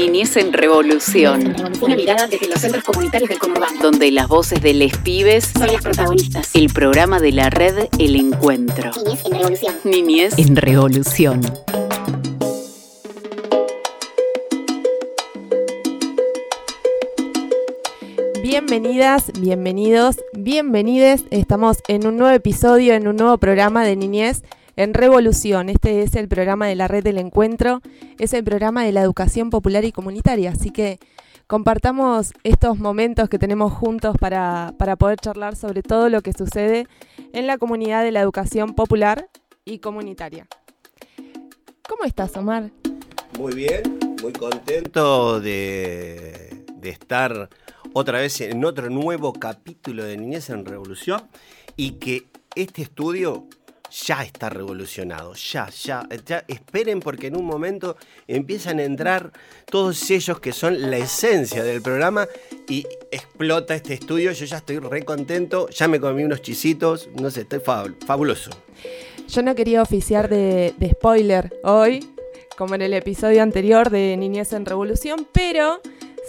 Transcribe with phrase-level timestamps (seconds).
[0.00, 1.54] Niñez en Revolución.
[1.82, 3.82] Una mirada desde los centros comunitarios del conurbano.
[3.82, 6.48] Donde las voces de les pibes son las protagonistas.
[6.54, 8.92] El programa de la red El Encuentro.
[9.04, 9.74] Niñez en Revolución.
[9.84, 11.40] Niñez en Revolución.
[18.42, 21.24] Bienvenidas, bienvenidos, bienvenides.
[21.30, 24.44] Estamos en un nuevo episodio, en un nuevo programa de Niñez
[24.82, 25.68] en Revolución.
[25.68, 27.82] Este es el programa de la Red del Encuentro,
[28.18, 30.52] es el programa de la educación popular y comunitaria.
[30.52, 30.98] Así que
[31.46, 36.86] compartamos estos momentos que tenemos juntos para, poder charlar sobre todo lo que sucede
[37.34, 39.28] en la comunidad de la educación popular
[39.66, 40.46] y comunitaria.
[41.86, 42.70] ¿Cómo estás, Omar?
[43.38, 43.82] Muy bien,
[44.22, 47.50] muy contento de, de estar
[47.92, 51.20] otra vez en otro nuevo capítulo de Niñez en Revolución
[51.76, 53.46] y que este estudio
[53.90, 59.32] ya está revolucionado, ya, ya, ya, esperen porque en un momento empiezan a entrar
[59.66, 62.28] todos ellos que son la esencia del programa
[62.68, 67.30] y explota este estudio, yo ya estoy re contento, ya me comí unos chisitos, no
[67.30, 68.50] sé, estoy fabuloso.
[69.28, 72.08] Yo no quería oficiar de, spoiler hoy,
[72.56, 75.80] como en el episodio anterior de Niñez en Revolución, pero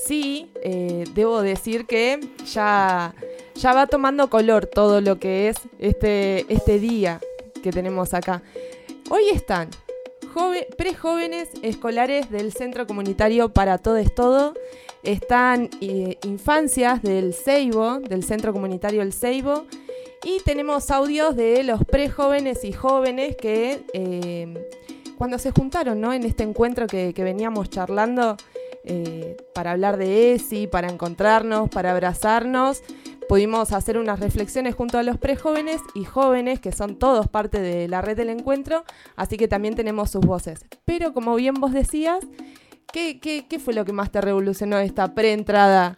[0.05, 2.19] sí eh, debo decir que
[2.51, 3.13] ya,
[3.55, 7.19] ya va tomando color todo lo que es este, este día
[7.61, 8.41] que tenemos acá.
[9.09, 9.69] Hoy están
[10.77, 14.53] prejóvenes escolares del Centro Comunitario para Todo es Todo.
[15.03, 19.65] Están eh, infancias del Ceibo, del Centro Comunitario El Ceibo.
[20.23, 24.67] Y tenemos audios de los prejóvenes y jóvenes que eh,
[25.17, 26.13] cuando se juntaron ¿no?
[26.13, 28.37] en este encuentro que, veníamos charlando
[28.83, 32.83] eh, para hablar de ESI, para encontrarnos, para abrazarnos,
[33.31, 37.87] pudimos hacer unas reflexiones junto a los prejóvenes y jóvenes, que son todos parte de
[37.87, 38.83] la red del encuentro,
[39.15, 40.65] así que también tenemos sus voces.
[40.83, 42.19] Pero como bien vos decías,
[42.91, 45.97] ¿qué, qué, fue lo que más te revolucionó esta preentrada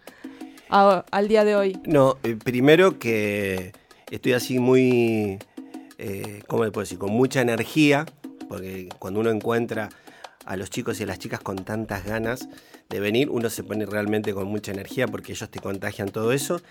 [0.69, 1.79] al día de hoy?
[1.85, 3.71] No, eh, primero que
[4.11, 5.39] estoy así muy,
[5.97, 6.99] eh, ¿cómo le puedo decir?
[6.99, 8.05] Con mucha energía,
[8.47, 9.89] porque cuando uno encuentra
[10.45, 12.47] a los chicos y a las chicas con tantas ganas
[12.89, 16.61] de venir, uno se pone realmente con mucha energía porque ellos te contagian todo eso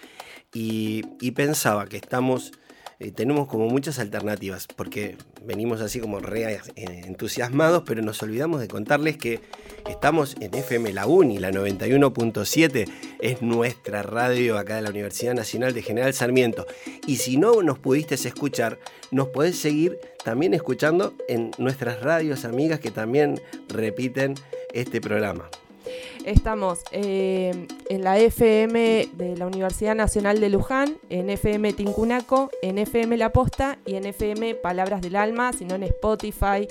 [0.54, 2.52] y, pensaba que estamos,
[2.98, 8.60] eh, tenemos como muchas alternativas, porque venimos así como re eh, entusiasmados, pero nos olvidamos
[8.60, 9.40] de contarles que
[9.88, 12.86] estamos en FM La Uni, la 91.7,
[13.20, 16.66] es nuestra radio acá de la Universidad Nacional de General Sarmiento.
[17.06, 18.78] Y si no nos pudiste escuchar,
[19.10, 24.34] nos podés seguir también escuchando en nuestras radios amigas que también repiten
[24.74, 25.48] este programa.
[26.24, 32.78] Estamos eh, en la FM de la Universidad Nacional de Luján, en FM Tincunaco, en
[32.78, 36.68] FM La Posta y en FM Palabras del Alma, sino en Spotify.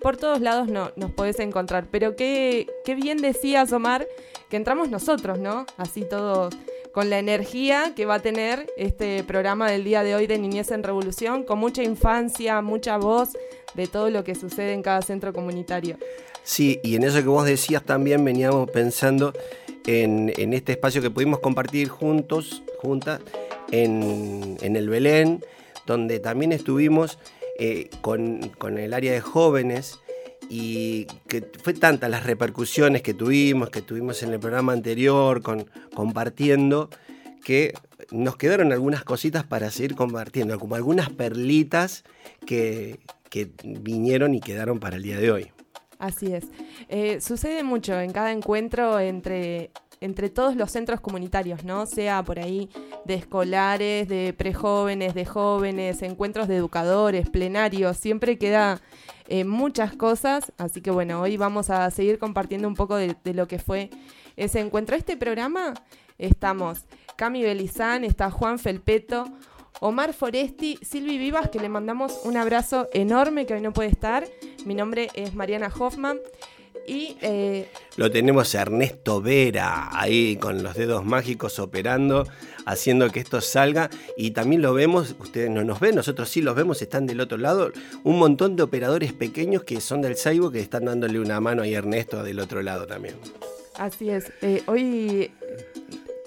[0.00, 1.86] Por todos lados no, nos podés encontrar.
[1.90, 4.06] Pero qué, bien decías, Omar,
[4.50, 5.66] que entramos nosotros, ¿no?
[5.76, 6.54] Así todos
[6.92, 10.70] con la energía que va a tener este programa del día de hoy de Niñez
[10.70, 13.30] en Revolución, con mucha infancia, mucha voz
[13.74, 15.98] de todo lo que sucede en cada centro comunitario.
[16.44, 19.32] Sí, y en eso que vos decías también veníamos pensando
[19.86, 23.20] en, este espacio que pudimos compartir juntos, juntas,
[23.70, 25.42] en, el Belén,
[25.86, 27.18] donde también estuvimos
[27.58, 30.00] eh, con, el área de jóvenes
[30.50, 35.70] y que fue tantas las repercusiones que tuvimos, que tuvimos en el programa anterior, con,
[35.94, 36.90] compartiendo,
[37.42, 37.72] que
[38.10, 42.04] nos quedaron algunas cositas para seguir compartiendo, como algunas perlitas
[42.44, 42.98] que
[43.64, 45.54] vinieron y quedaron para el día de hoy.
[45.98, 46.46] Así es.
[46.88, 51.86] Eh, sucede mucho en cada encuentro entre, entre todos los centros comunitarios, ¿no?
[51.86, 52.68] Sea por ahí
[53.04, 58.80] de escolares, de prejóvenes, de jóvenes, encuentros de educadores, plenarios, siempre queda
[59.28, 63.48] eh, muchas cosas, así que bueno, hoy vamos a seguir compartiendo un poco de, lo
[63.48, 63.90] que fue
[64.36, 64.96] ese encuentro.
[64.96, 65.72] Este programa
[66.18, 66.84] estamos
[67.16, 69.24] Cami Belizán, está Juan Felpeto,
[69.80, 74.26] Omar Foresti, Silvi Vivas, que le mandamos un abrazo enorme que hoy no puede estar.
[74.64, 76.18] Mi nombre es Mariana Hoffman.
[76.86, 82.26] Y eh, lo tenemos a Ernesto Vera ahí con los dedos mágicos operando,
[82.66, 83.88] haciendo que esto salga.
[84.16, 87.38] Y también lo vemos, ustedes no nos ven, nosotros sí los vemos, están del otro
[87.38, 87.72] lado.
[88.02, 91.74] Un montón de operadores pequeños que son del Saibo que están dándole una mano ahí
[91.74, 93.14] a Ernesto del otro lado también.
[93.76, 94.32] Así es.
[94.42, 95.32] Eh, hoy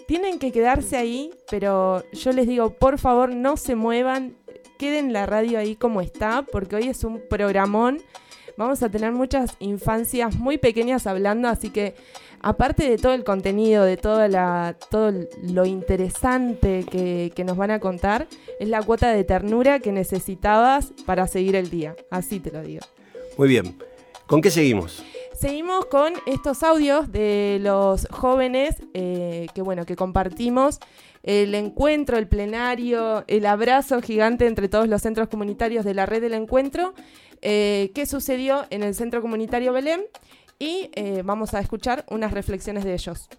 [0.07, 4.35] tienen que quedarse ahí, pero yo les digo, por favor, no se muevan,
[4.79, 7.99] queden la radio ahí como está, porque hoy es un programón.
[8.55, 11.93] Vamos a tener muchas infancias muy pequeñas hablando, así que
[12.41, 15.11] aparte de todo el contenido, de toda la, todo
[15.43, 18.27] lo interesante que, que, nos van a contar,
[18.59, 21.95] es la cuota de ternura que necesitabas para seguir el día.
[22.09, 22.81] Así te lo digo.
[23.37, 23.77] Muy bien.
[24.25, 25.03] ¿Con qué seguimos?
[25.39, 30.79] Seguimos con estos audios de los jóvenes eh, que bueno que compartimos
[31.21, 36.21] el encuentro, el plenario, el abrazo gigante entre todos los centros comunitarios de la red
[36.21, 36.95] del encuentro
[37.43, 40.01] eh, que sucedió en el centro comunitario Belén
[40.57, 43.29] y eh, vamos a escuchar unas reflexiones de ellos.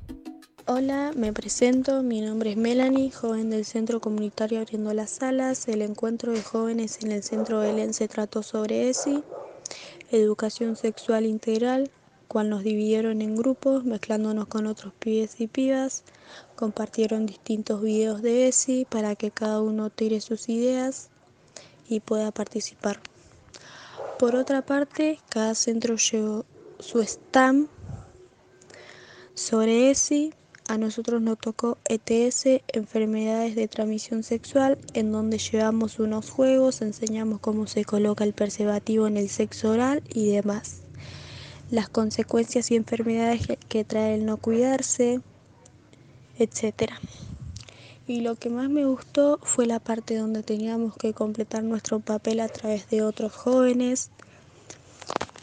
[0.66, 5.66] Hola, me presento, mi nombre es Melanie, joven del Centro Comunitario Abriendo las Salas.
[5.66, 9.24] El encuentro de jóvenes en el Centro Belén se trató sobre ESI,
[10.10, 11.90] educación sexual integral,
[12.28, 16.05] cual nos dividieron en grupos, mezclándonos con otros pibes y pibas.
[16.56, 21.08] Compartieron distintos videos de ESI para que cada uno tire sus ideas
[21.88, 23.00] y pueda participar.
[24.19, 26.44] Por otra parte, cada centro llevó
[26.78, 27.69] su stand
[29.34, 30.34] sobre ESI
[30.68, 37.40] a nosotros nos tocó ETS, enfermedades de transmisión sexual, en donde llevamos unos juegos, enseñamos
[37.40, 40.82] cómo se coloca el preservativo en el sexo oral y demás.
[41.70, 45.20] Las consecuencias y enfermedades que trae el no cuidarse,
[46.38, 46.92] etc.
[48.06, 52.40] Y lo que más me gustó fue la parte donde teníamos que completar nuestro papel
[52.40, 54.10] a través de otros jóvenes,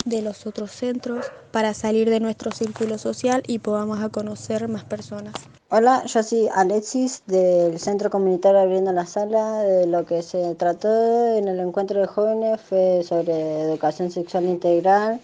[0.05, 4.83] de los otros centros para salir de nuestro círculo social y podamos a conocer más
[4.83, 5.33] personas.
[5.69, 9.63] Hola, yo soy Alexis del Centro Comunitario Abriendo la Sala.
[9.63, 15.19] De lo que se trató en el encuentro de jóvenes fue sobre educación sexual integral,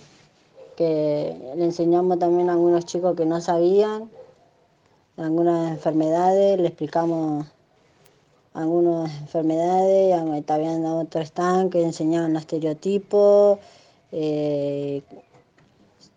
[0.75, 4.10] que le enseñamos también a algunos chicos que no sabían
[5.18, 7.45] algunas enfermedades, le explicamos
[8.54, 13.60] algunas enfermedades, también otros están que enseñaban los estereotipos
[14.12, 15.04] eh,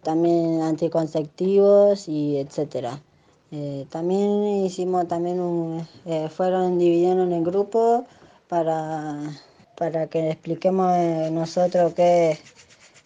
[0.02, 3.00] también anticonceptivos y etcétera.
[3.50, 8.04] Eh, también hicimos también un, eh, fueron dividiendo en grupo
[8.48, 9.20] para,
[9.76, 10.92] para que expliquemos
[11.30, 12.38] nosotros qué,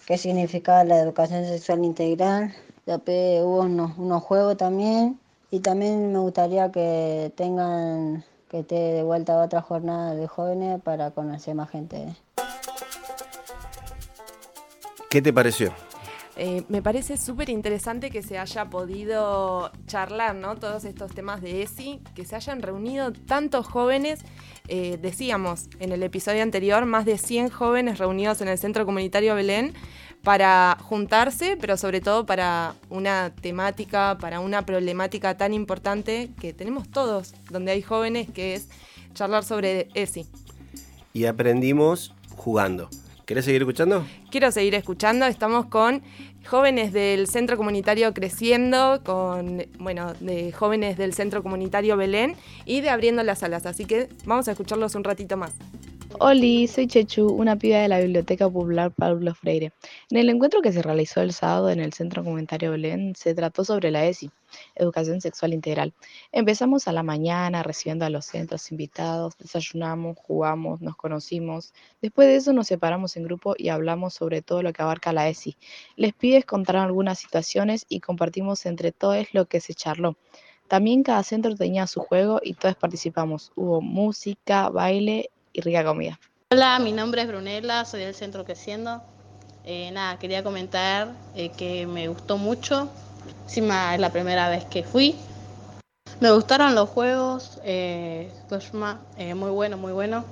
[0.07, 2.55] qué significaba la educación sexual integral.
[2.87, 5.21] Después hubo unos, unos juegos también
[5.51, 11.11] y también me gustaría que tengan que esté de vuelta otra jornada de jóvenes para
[11.11, 12.17] conocer más gente.
[15.11, 15.73] ¿Qué te pareció?
[16.37, 20.55] Eh, me parece súper interesante que se haya podido charlar, ¿no?
[20.57, 24.21] Todos estos temas de ESI, que se hayan reunido tantos jóvenes.
[24.69, 29.35] Eh, decíamos en el episodio anterior, más de 100 jóvenes reunidos en el Centro Comunitario
[29.35, 29.73] Belén
[30.23, 36.89] para juntarse, pero sobre todo para una temática, para una problemática tan importante que tenemos
[36.89, 38.69] todos, donde hay jóvenes, que es
[39.15, 40.27] charlar sobre ESI.
[41.15, 42.91] Y aprendimos jugando.
[43.29, 44.07] ¿Querés seguir escuchando?
[44.31, 45.27] Quiero seguir escuchando.
[45.27, 46.01] Estamos con
[46.47, 52.89] jóvenes del Centro Comunitario Creciendo, con, bueno, de jóvenes del Centro Comunitario Belén y de
[52.89, 53.67] Abriendo las Alas.
[53.67, 55.53] Así que vamos a escucharlos un ratito más.
[56.15, 59.73] Hola, soy Chechu, una piba de la Biblioteca Popular Pablo Freire.
[60.11, 63.63] En el encuentro que se realizó el sábado en el Centro Comunitario Belén se trató
[63.63, 64.31] sobre la ESI,
[64.75, 65.93] Educación Sexual Integral.
[66.33, 71.75] Empezamos a la mañana recibiendo a los centros invitados, desayunamos, jugamos, nos conocimos.
[72.01, 75.29] Después de eso nos separamos en grupo y hablamos sobre todo lo que abarca la
[75.29, 75.59] ESI.
[75.97, 80.17] Les pibes contaron algunas situaciones y compartimos entre todos lo que se charló.
[80.69, 83.53] También cada centro tenía su juego y todos participamos.
[83.57, 86.19] Hubo música, baile y rica comida.
[86.51, 89.03] Hola, mi nombre es Brunella, soy del Centro Creciendo.
[89.65, 92.89] Eh, nada, quería comentar eh, que me gustó mucho.
[93.45, 95.15] Encima es la primera vez que fui.
[96.21, 98.33] Me gustaron los juegos, eh,
[99.19, 100.25] eh muy bueno, muy bueno.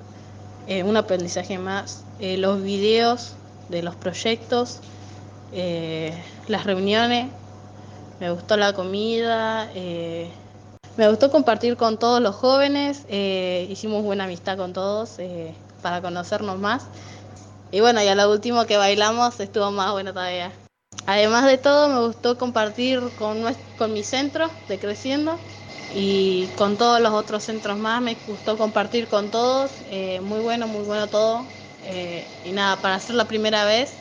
[0.67, 2.03] un aprendizaje más.
[2.19, 3.35] los videos
[3.69, 4.81] de los proyectos,
[6.49, 7.29] las reuniones.
[8.21, 9.69] Me gustó la comida.
[10.97, 16.01] Me gustó compartir con todos los jóvenes, eh, hicimos buena amistad con todos eh, para
[16.01, 16.85] conocernos más.
[17.71, 20.53] Y bueno, ya lo último que bailamos estuvo más bueno todavía.
[21.05, 23.45] Además de todo, me gustó compartir con,
[23.77, 25.39] con mi centro de Creciendo
[25.95, 28.01] y con todos los otros centros más.
[28.01, 29.71] Me gustó compartir con todos.
[29.91, 31.45] Eh, muy bueno, muy bueno todo.
[32.43, 33.93] y nada, para ser la primera vez,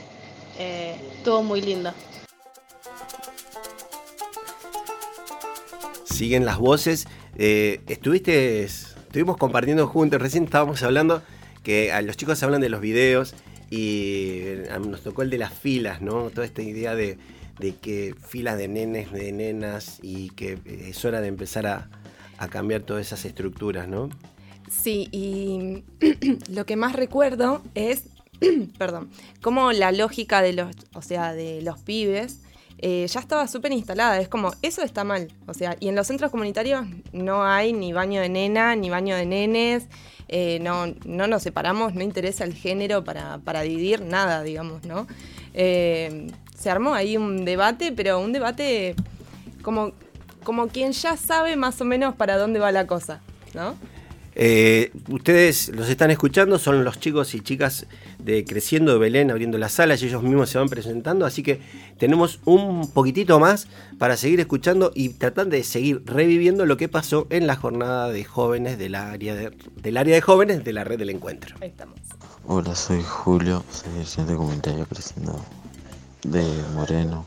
[0.58, 1.92] estuvo muy lindo.
[6.16, 7.08] Siguen las voces.
[7.38, 11.22] Eh, estuviste, estuvimos compartiendo juntos, recién estábamos hablando
[11.64, 13.36] que a los chicos hablan de los videos
[13.70, 14.44] y
[14.88, 16.30] nos tocó el de las filas, ¿no?
[16.30, 17.18] Toda esta idea de,
[17.82, 21.90] que filas de nenes, de nenas y que es hora de empezar a,
[22.38, 24.10] a cambiar todas esas estructuras, ¿no?
[24.70, 25.84] Sí, y
[26.52, 28.06] lo que más recuerdo es,
[28.78, 29.10] perdón,
[29.42, 32.45] cómo la lógica de los, o sea, de los pibes
[32.80, 34.20] eh, ya estaba súper instalada.
[34.20, 35.32] Es como, eso está mal.
[35.48, 39.16] O sea, y en los centros comunitarios no hay ni baño de nena, ni baño
[39.16, 39.88] de nenes.
[40.28, 45.08] Eh, no, no nos separamos, no interesa el género para, dividir nada, digamos, ¿no?
[45.54, 46.28] Eh,
[46.58, 48.96] se armó ahí un debate, pero un debate
[49.62, 49.92] como,
[50.44, 53.22] como quien ya sabe más o menos para dónde va la cosa,
[53.54, 53.76] ¿no?
[54.38, 57.88] Eh, ustedes los están escuchando, son los chicos y chicas
[58.20, 61.62] de Creciendo de Belén abriendo las salas y ellos mismos se van presentando, así que
[61.98, 67.28] tenemos un poquitito más para seguir escuchando y tratar de seguir reviviendo lo que pasó
[67.30, 71.00] en la jornada de jóvenes del área de, del área de jóvenes de la red
[71.00, 71.56] del encuentro.
[71.62, 71.98] Ahí estamos.
[72.46, 75.40] Hola, soy Julio, soy el centro comunitario Creciendo
[76.24, 77.26] de Moreno.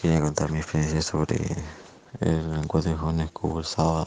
[0.00, 1.36] Quería contar mi experiencia sobre
[2.20, 4.06] el encuentro de jóvenes que hubo el sábado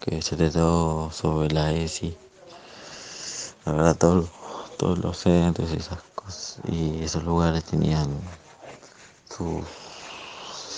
[0.00, 2.16] que se trató sobre la ESI.
[3.64, 4.28] La verdad, todo,
[4.78, 8.08] todos los centros y esas cosas y esos lugares tenían
[9.28, 9.64] sus,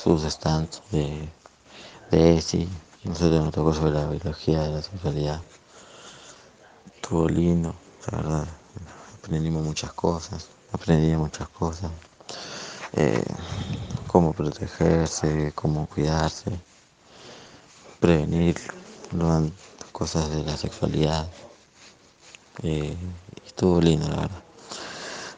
[0.02, 1.28] sus stands de,
[2.10, 2.68] de ESI.
[3.04, 5.40] Nosotros nos tocó sobre la biología de la sexualidad.
[6.94, 7.75] Estuvo lindo,
[8.10, 8.48] la verdad.
[9.18, 11.90] Aprendimos muchas cosas, aprendí muchas cosas.
[12.94, 13.22] Eh,
[14.06, 16.50] cómo protegerse, cómo cuidarse,
[18.00, 18.56] prevenir
[19.93, 21.27] cosas de la sexualidad.
[22.62, 22.97] Eh,
[23.47, 24.43] estuvo lindo, la verdad.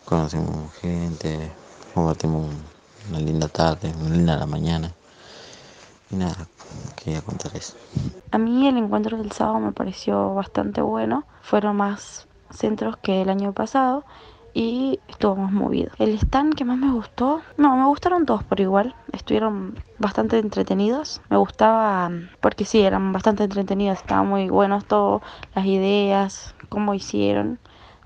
[0.04, 1.50] Conocimos gente,
[1.94, 2.46] compartimos
[3.08, 4.92] una linda tarde, una linda la mañana.
[6.10, 6.48] Y nada,
[6.96, 7.74] quería contar eso.
[8.32, 11.24] A mí el encuentro del sábado me pareció bastante bueno.
[11.42, 14.04] Fueron más centros que el año pasado
[14.54, 15.90] y estuvo más movido.
[15.98, 21.20] El stand que más me gustó, no, me gustaron todos por igual, estuvieron bastante entretenidos.
[21.30, 25.22] Me gustaba porque sí, eran bastante entretenidos, estaban muy buenos todas
[25.54, 27.58] las ideas, cómo hicieron.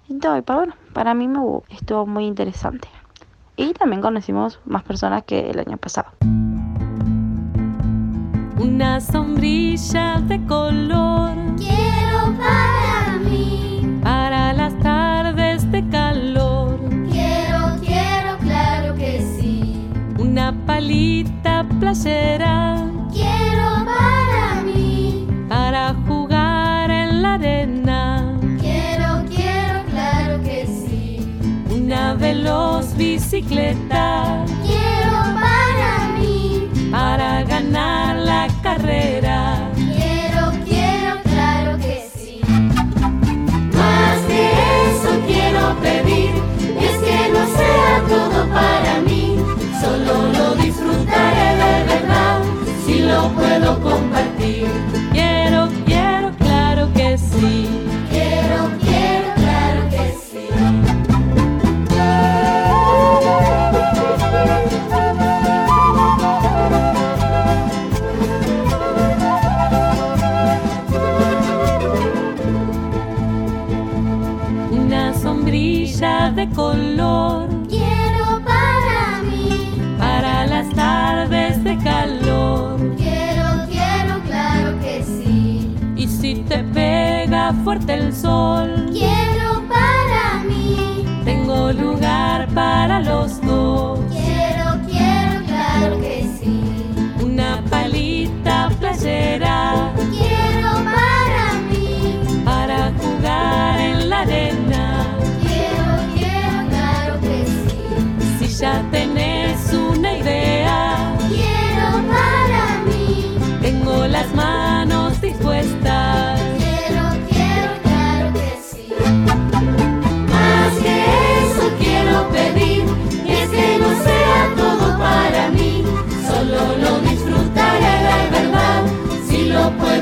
[0.08, 2.88] Y todo, y para, bueno, para mí me estuvo muy interesante.
[3.56, 6.08] Y también conocimos más personas que el año pasado.
[8.58, 11.43] Una sombrilla de color.
[20.66, 22.76] Palita playera.
[23.12, 25.26] Quiero para mí.
[25.48, 28.38] Para jugar en la arena.
[28.60, 31.20] Quiero, quiero, claro que sí.
[31.70, 34.44] Una veloz bicicleta.
[34.64, 36.68] Quiero para mí.
[36.90, 39.70] Para ganar la carrera.
[39.74, 42.40] Quiero, quiero, claro que sí.
[43.76, 44.50] Más que
[44.90, 46.30] eso quiero pedir,
[46.80, 49.03] es que no sea todo para mí,
[49.84, 52.40] solo lo disfrutaré de verdad,
[52.86, 54.66] si lo puedo compartir.
[55.12, 57.68] Quiero, quiero, claro que sí.
[58.10, 58.70] Quiero,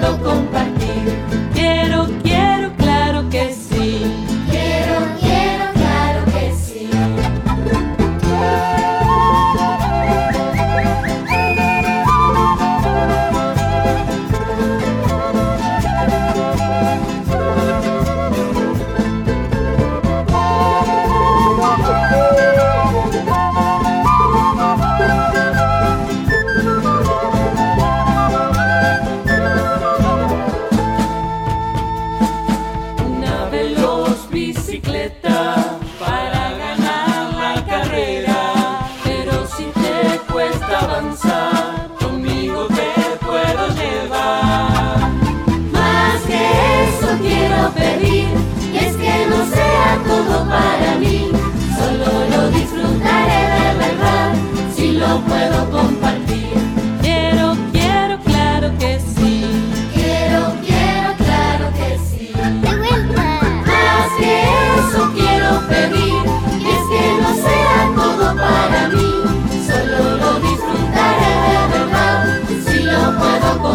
[0.02, 0.51] não compreendo.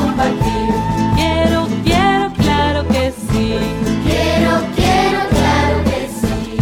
[0.01, 0.69] compartir.
[1.15, 3.55] Quiero, quiero, claro que sí.
[4.05, 6.57] Quiero, quiero, claro que sí.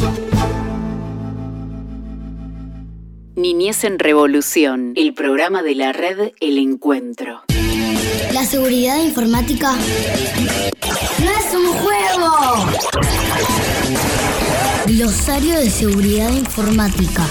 [3.35, 7.43] Niñez en Revolución, el programa de la red El Encuentro.
[8.33, 9.73] La seguridad informática
[11.23, 12.31] no es un juego.
[14.87, 17.25] Glosario de seguridad informática.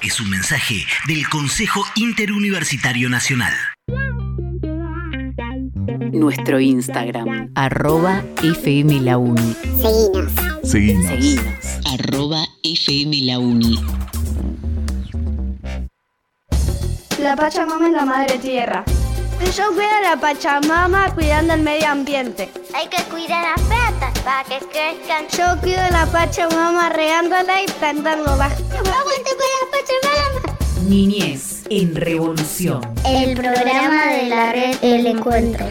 [0.00, 3.54] Es un mensaje del Consejo Interuniversitario Nacional.
[6.12, 9.56] Nuestro Instagram, arroba FM La Uni.
[9.82, 10.30] Seguinos.
[10.62, 11.06] Seguinos.
[11.06, 11.44] Seguinos.
[11.92, 13.80] Arroba FM La Uni.
[17.24, 18.84] La Pachamama es la madre tierra.
[19.56, 22.50] Yo cuido a la Pachamama cuidando el medio ambiente.
[22.74, 25.26] Hay que cuidar las plantas para que crezcan.
[25.34, 28.44] Yo cuido a la Pachamama regándola y plantándola.
[28.44, 30.58] ¡Aguante con la Pachamama!
[30.86, 32.82] Niñez en Revolución.
[33.06, 35.64] El programa de la red El Encuentro.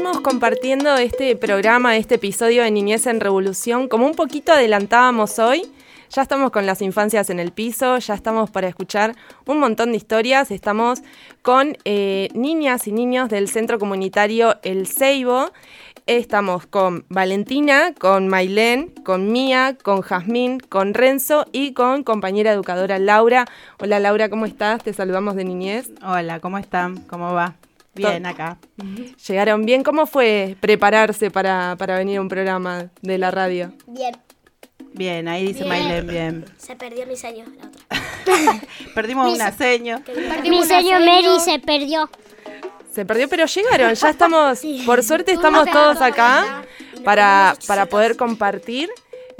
[0.00, 3.86] Seguimos compartiendo este programa, este episodio de Niñez en Revolución.
[3.86, 5.70] Como un poquito adelantábamos hoy,
[6.08, 9.14] ya estamos con las infancias en el piso, ya estamos para escuchar
[9.44, 10.50] un montón de historias.
[10.50, 11.02] Estamos
[11.42, 15.52] con eh, niñas y niños del Centro Comunitario El Ceibo.
[16.06, 22.98] Estamos con Valentina, con Mailén, con Mía, con Jazmín, con Renzo y con compañera educadora
[22.98, 23.44] Laura.
[23.78, 24.82] Hola Laura, ¿cómo estás?
[24.82, 25.90] Te saludamos de Niñez.
[26.02, 26.96] Hola, ¿cómo están?
[27.02, 27.59] ¿Cómo va?
[27.94, 28.58] Bien, acá.
[29.26, 29.82] Llegaron bien.
[29.82, 33.72] ¿Cómo fue prepararse para, para venir a un programa de la radio?
[33.86, 34.16] Bien.
[34.92, 35.68] Bien, ahí dice Bien.
[35.68, 36.44] Mailén, bien.
[36.56, 38.60] Se perdió mi seño, la otra.
[38.94, 40.02] Perdimos Mi una se- seño.
[40.42, 42.08] Mi seño Mary se perdió.
[42.92, 43.94] Se perdió, pero llegaron.
[43.94, 46.64] Ya estamos, por suerte estamos todos acá
[47.04, 48.90] para, para poder compartir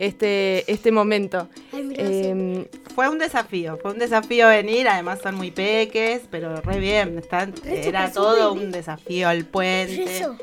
[0.00, 1.48] este, este momento.
[1.72, 7.18] Em, Fue un desafío, fue un desafío venir, además son muy peques, pero re bien,
[7.18, 10.36] están, era todo un desafío el puente, Eso.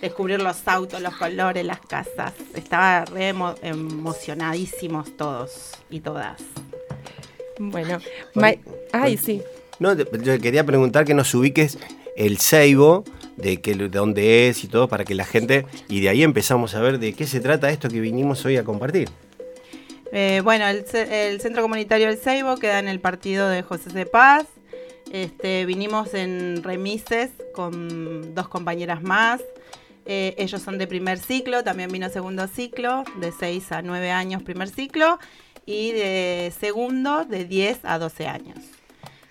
[0.00, 6.40] descubrir los autos, los colores, las casas, estaba re emo- emocionadísimos todos y todas.
[7.58, 7.98] bueno,
[8.34, 8.54] Ma-
[8.92, 9.42] ay, sí.
[9.78, 11.78] No, te- yo quería preguntar que nos ubiques
[12.16, 13.04] el Seibo,
[13.42, 16.74] de, que, de dónde es y todo, para que la gente, y de ahí empezamos
[16.74, 19.08] a ver de qué se trata esto que vinimos hoy a compartir.
[20.12, 24.06] Eh, bueno, el, el Centro Comunitario El Ceibo queda en el partido de José C.
[24.06, 24.46] Paz.
[25.12, 29.40] Este, vinimos en remises con dos compañeras más.
[30.06, 34.42] Eh, ellos son de primer ciclo, también vino segundo ciclo, de 6 a 9 años
[34.42, 35.18] primer ciclo,
[35.66, 38.58] y de segundo de 10 a 12 años.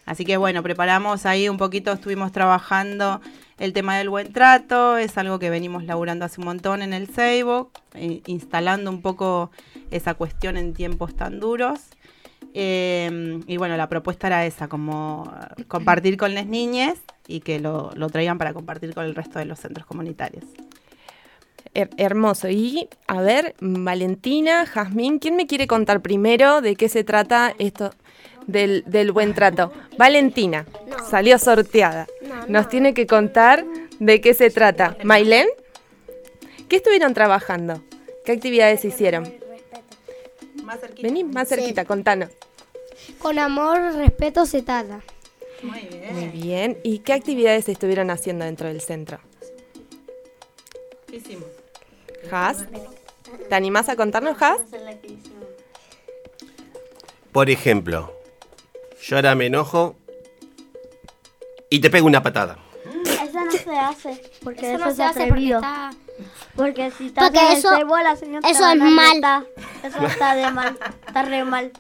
[0.10, 3.22] Así que bueno, preparamos ahí un poquito, estuvimos trabajando
[3.60, 7.14] el tema del buen trato, es algo que venimos laburando hace un montón en el
[7.14, 9.52] Seibo, eh, instalando un poco
[9.92, 11.82] esa cuestión en tiempos tan duros.
[12.56, 16.96] Eh, y bueno, la propuesta era esa, como eh, compartir con las niñas
[17.28, 20.46] y que lo, lo traigan para compartir con el resto de los centros comunitarios.
[21.76, 22.50] Her- hermoso.
[22.50, 27.92] Y a ver, Valentina, Jazmín, ¿quién me quiere contar primero de qué se trata esto
[28.52, 29.72] del, del buen trato?
[29.98, 30.66] Valentina,
[31.10, 32.08] salió sorteada.
[32.48, 33.66] Nos tiene que contar
[34.00, 34.98] de qué se trata.
[35.04, 35.48] Mailén,
[36.68, 37.82] ¿qué estuvieron trabajando?
[38.26, 39.32] ¿Qué actividades hicieron?
[41.02, 42.30] Vení más cerquita, contanos.
[43.18, 45.02] Con amor, respeto se trata.
[45.64, 46.78] Muy bien.
[46.84, 49.20] ¿Y qué actividades estuvieron haciendo dentro del centro?
[51.08, 51.48] ¿Qué hicimos?
[52.32, 52.66] Has,
[53.50, 54.62] ¿te animás a contarnos, Has?
[57.32, 58.14] Por ejemplo,
[59.02, 59.96] yo ahora me enojo
[61.70, 62.58] y te pego una patada.
[63.06, 65.92] Eso no se hace, porque Eso eso, no se hace porque está-
[66.56, 69.16] Porque si estás Porque eso- cebo, la señora te eso es mal.
[69.16, 69.44] retar.
[69.84, 71.72] Eso está de mal, está re mal.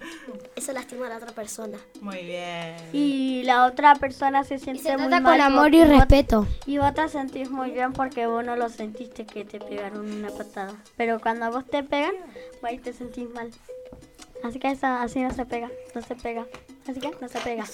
[0.55, 1.77] Eso lastima a la otra persona.
[1.99, 2.75] Muy bien.
[2.93, 5.31] Y la otra persona se siente se muy trata mal.
[5.37, 6.47] con amor y vos- respeto.
[6.65, 10.29] Y vos te sentís muy bien porque vos no lo sentiste que te pegaron una
[10.29, 10.73] patada.
[10.95, 12.13] Pero cuando a vos te pegan,
[12.61, 13.51] vos ahí te sentís mal.
[14.43, 16.45] Así que esa, así no se pega, no se pega.
[16.89, 17.65] Así que no se pega.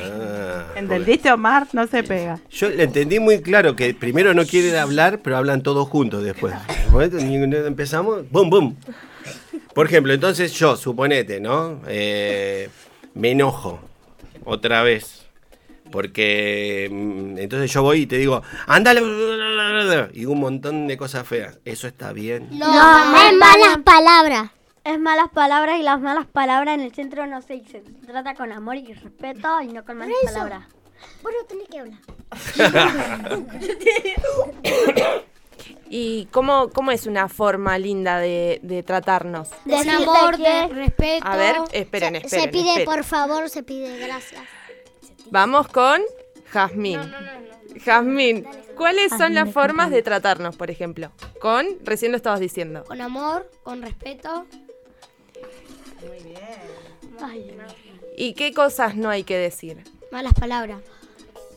[0.00, 1.66] Ah, ¿Entendiste, Omar?
[1.74, 2.40] No se pega.
[2.50, 6.54] Yo le entendí muy claro que primero no quieren hablar, pero hablan todos juntos después.
[6.98, 8.76] Empezamos, ¡bum, bum!
[9.74, 11.82] Por ejemplo, entonces yo, suponete, ¿no?
[11.86, 12.70] Eh,
[13.12, 13.78] me enojo
[14.44, 15.26] otra vez.
[15.92, 19.02] Porque mm, entonces yo voy y te digo, andale,
[20.14, 21.58] y un montón de cosas feas.
[21.66, 22.48] ¿Eso está bien?
[22.52, 24.55] No, es malas palabras.
[24.86, 27.82] Es malas palabras y las malas palabras en el centro no se dicen.
[28.00, 30.34] Se trata con amor y respeto y no con malas Por eso.
[30.38, 30.68] palabras.
[31.22, 32.00] Vos no tenés que hablar.
[35.88, 39.48] ¿Y cómo, cómo es una forma linda de, de tratarnos?
[39.64, 41.26] Decirte amor, de respeto.
[41.26, 42.42] A ver, esperen, Se- esperen.
[42.42, 42.84] Se pide esperen.
[42.86, 44.42] por favor, se pide gracias.
[45.30, 46.00] Vamos con
[46.52, 47.00] Jazmín.
[47.84, 48.46] Jazmín,
[48.76, 51.10] ¿cuáles son Jazmín las de formas de tratarnos, por ejemplo?
[51.40, 52.84] Con, recién lo estabas diciendo.
[52.84, 54.46] Con amor, con respeto.
[58.16, 59.78] ¿Y qué cosas no hay que decir?
[60.10, 60.78] Malas palabras.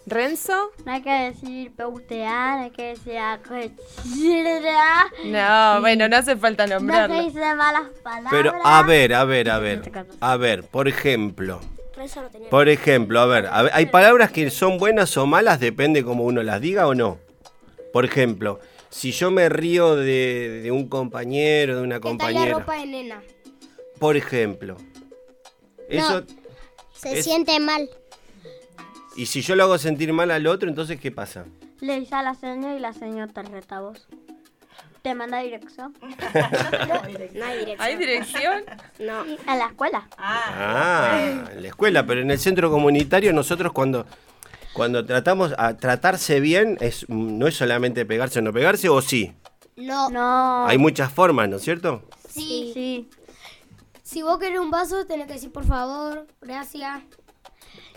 [0.05, 0.71] ¿Renzo?
[0.85, 5.05] No hay que decir peutear, no hay que decir acochira.
[5.25, 7.15] No, bueno, no hace falta No nombrarlo.
[7.15, 8.31] se dice malas palabras.
[8.31, 9.91] Pero a ver, a ver, a ver.
[10.19, 11.59] A ver, por ejemplo.
[12.49, 16.23] Por ejemplo, a ver, a ver, hay palabras que son buenas o malas, depende cómo
[16.23, 17.17] uno las diga o no.
[17.91, 22.17] Por ejemplo, si yo me río de, de un compañero, de una ¿Qué tal la
[22.17, 22.59] compañera.
[22.59, 23.21] ropa de nena?
[23.99, 24.77] Por ejemplo.
[25.89, 26.23] Eso.
[26.93, 27.89] Se es- siente mal.
[29.15, 31.45] Y si yo lo hago sentir mal al otro, entonces ¿qué pasa?
[31.81, 34.07] Le dice a la señora y la señora te reta a vos.
[35.01, 35.93] Te manda dirección.
[36.88, 37.81] No hay dirección.
[37.81, 38.63] ¿Hay dirección?
[38.99, 39.23] No.
[39.47, 40.07] A la escuela.
[40.17, 44.05] Ah, en la escuela, pero en el centro comunitario nosotros cuando,
[44.73, 49.33] cuando tratamos a tratarse bien, es, no es solamente pegarse o no pegarse, o sí.
[49.77, 50.09] No.
[50.09, 50.65] No.
[50.67, 52.03] Hay muchas formas, ¿no es cierto?
[52.29, 52.71] Sí.
[52.73, 53.09] Sí.
[54.09, 57.03] Si vos querés un vaso, tenés que decir por favor, gracias.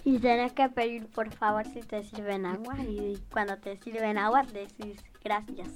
[0.04, 2.76] Y tenés que pedir por favor si te sirven agua.
[2.80, 5.68] Y cuando te sirven agua, decís gracias.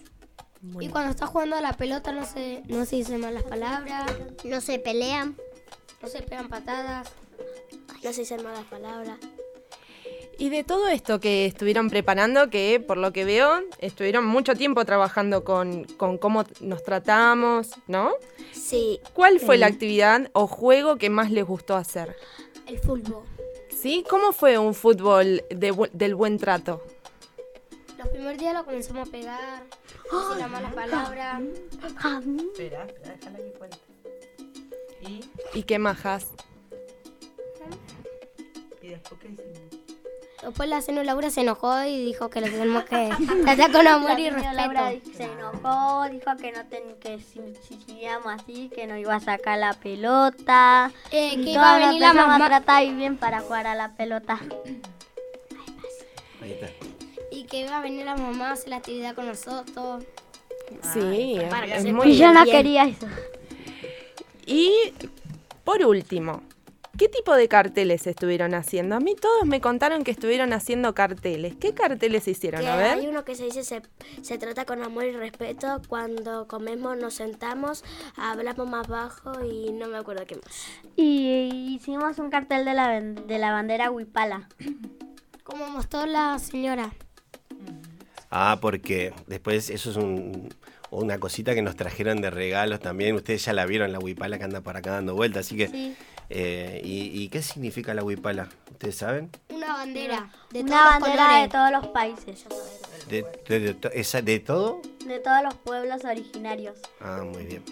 [0.78, 4.12] Y cuando estás jugando a la pelota no se, no se dicen malas palabras.
[4.44, 5.36] No se pelean.
[6.02, 7.10] No se pegan patadas.
[8.04, 9.16] No se dicen malas palabras.
[10.38, 14.84] Y de todo esto que estuvieron preparando, que por lo que veo, estuvieron mucho tiempo
[14.84, 18.12] trabajando con, con cómo nos tratamos, ¿no?
[18.52, 19.00] Sí.
[19.14, 19.60] ¿Cuál fue Sí.
[19.60, 22.16] la actividad o juego que más les gustó hacer?
[22.66, 23.24] El fútbol.
[23.70, 24.04] ¿Sí?
[24.10, 26.82] ¿Cómo fue un fútbol de bu- del buen trato?
[27.96, 29.62] Los primeros días lo comenzamos a pegar.
[29.64, 31.40] Decir las malas palabras.
[31.42, 33.78] Espera, espera, déjala que cuente.
[35.00, 35.24] ¿Y?
[35.58, 36.26] ¿Y qué majas?
[38.82, 39.85] ¿Y después qué hicimos?
[40.46, 43.10] Después la señora Laura se enojó y dijo que lo tenemos que
[43.44, 45.16] tratar con amor y señora Laura respeto.
[45.16, 49.18] se enojó, dijo que no ten, que si, si seguíamos así, que no iba a
[49.18, 50.92] sacar la pelota.
[51.10, 52.36] Eh, que iba a venir la mamá.
[52.36, 54.38] a tratar bien para jugar a la pelota.
[56.40, 56.68] Ahí está.
[57.32, 60.04] Y que iba a venir la mamá a hacer la actividad con nosotros.
[60.92, 63.08] Sí, para que es se muy Y yo no quería eso.
[64.46, 64.92] Y
[65.64, 66.44] por último,
[66.96, 68.96] ¿qué tipo de carteles estuvieron haciendo?
[68.96, 71.54] A mí todos me contaron que estuvieron haciendo carteles.
[71.56, 72.60] ¿Qué carteles hicieron?
[72.60, 72.98] Que A ver.
[72.98, 73.82] hay uno que se dice se,
[74.22, 75.80] se trata con amor y respeto.
[75.88, 77.84] Cuando comemos nos sentamos,
[78.16, 80.44] hablamos más bajo y no me acuerdo qué más.
[80.96, 84.48] Y hicimos un cartel de la, de la bandera Huipala.
[85.44, 86.90] Como mostró la señora.
[88.30, 90.48] Ah, porque después eso es un-
[90.90, 93.14] una cosita que nos trajeron de regalos también.
[93.14, 95.46] Ustedes ya la vieron, la huipala que anda por acá dando vueltas.
[95.46, 95.96] Así que, Sí.
[96.30, 98.48] Eh, y, y qué significa la huipala?
[98.70, 99.30] ¿Ustedes saben?
[99.48, 100.30] Una bandera.
[100.50, 102.44] De Una todos los bandera de todos los países.
[103.08, 104.80] ¿De, de- de to- esa- de todo?
[105.06, 106.76] De todos los pueblos originarios.
[107.00, 107.62] Ah, muy bien.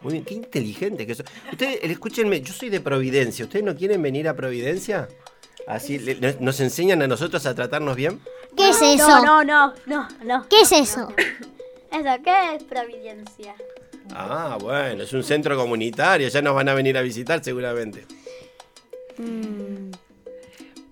[0.00, 1.26] Muy bien, qué inteligente que son.
[1.52, 3.44] Ustedes, eh, escúchenme, yo soy de Providencia.
[3.44, 5.08] ¿Ustedes no quieren venir a Providencia?
[5.68, 8.20] Así le- nos- nos enseñan a nosotros a tratarnos bien.
[8.56, 9.06] ¿Qué es eso?
[9.24, 10.48] No, no, no, no, no.
[10.48, 11.08] ¿Qué es eso?
[11.92, 13.54] ¿Eso qué es Providencia?
[14.14, 18.04] Ah, bueno, es un centro comunitario, ya nos van a venir a visitar seguramente.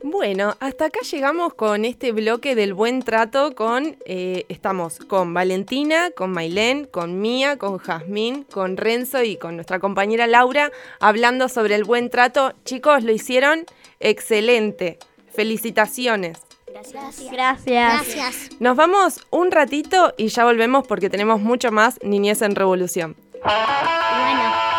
[0.02, 6.10] Bueno, hasta acá llegamos con este bloque del buen trato con, eh, estamos con Valentina,
[6.10, 11.74] con Mailén, con Mía, con Jazmín, con Renzo y con nuestra compañera Laura hablando sobre
[11.74, 12.54] el buen trato.
[12.64, 13.66] Chicos, lo hicieron
[14.00, 14.98] excelente.
[15.32, 16.49] Felicitaciones.
[16.70, 17.30] Gracias.
[17.30, 18.06] Gracias.
[18.06, 18.50] Gracias.
[18.60, 23.16] Nos vamos un ratito y ya volvemos porque tenemos mucho más Niñez en Revolución.
[23.42, 24.69] Bueno.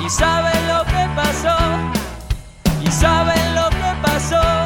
[0.00, 1.56] ¿Y saben lo que pasó?
[2.82, 4.65] ¿Y saben lo que pasó?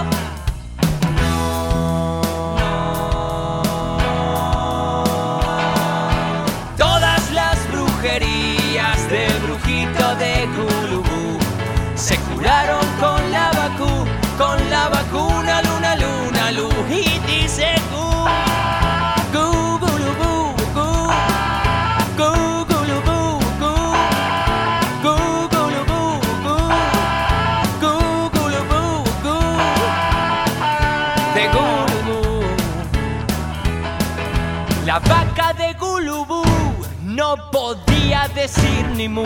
[38.40, 39.24] Decir ni mu.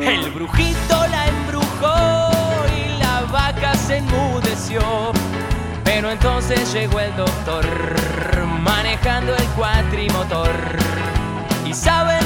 [0.00, 2.40] El brujito la embrujó
[2.76, 4.80] y la vaca se enmudeció.
[5.84, 7.64] Pero entonces llegó el doctor
[8.62, 10.50] manejando el cuatrimotor.
[11.64, 12.25] ¿Y saben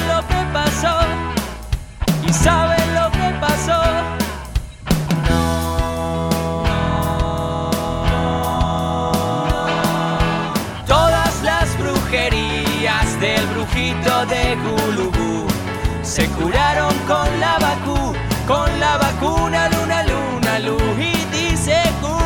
[16.41, 18.13] curaron con la vacu,
[18.47, 22.17] con la vacuna luna luna lu y dice gu,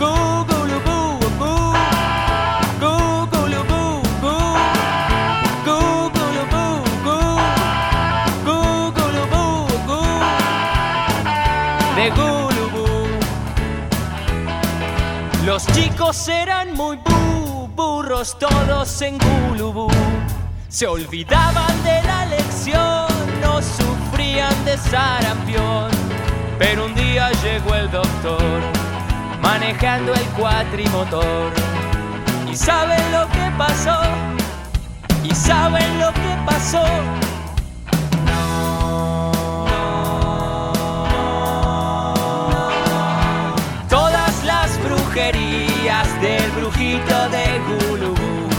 [0.00, 1.74] gu, gulubú, gu,
[11.96, 13.08] de Gulubú.
[15.44, 19.88] Los chicos eran muy bu- burros todos en Gulubú.
[20.76, 23.06] Se olvidaban de la lección,
[23.40, 25.88] no sufrían de sarampión.
[26.58, 28.60] Pero un día llegó el doctor,
[29.40, 31.50] manejando el cuatrimotor.
[32.46, 33.98] ¿Y saben lo que pasó?
[35.24, 36.84] ¿Y saben lo que pasó?
[43.88, 48.50] Todas las brujerías del brujito de Gulubú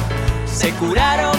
[0.47, 1.36] se curaron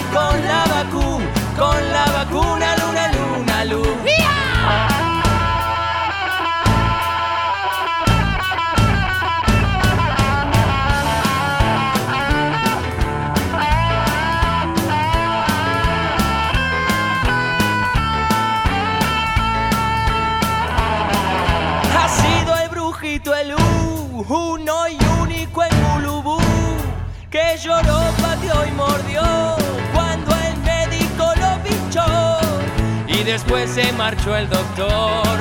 [33.49, 35.39] después se marchó el doctor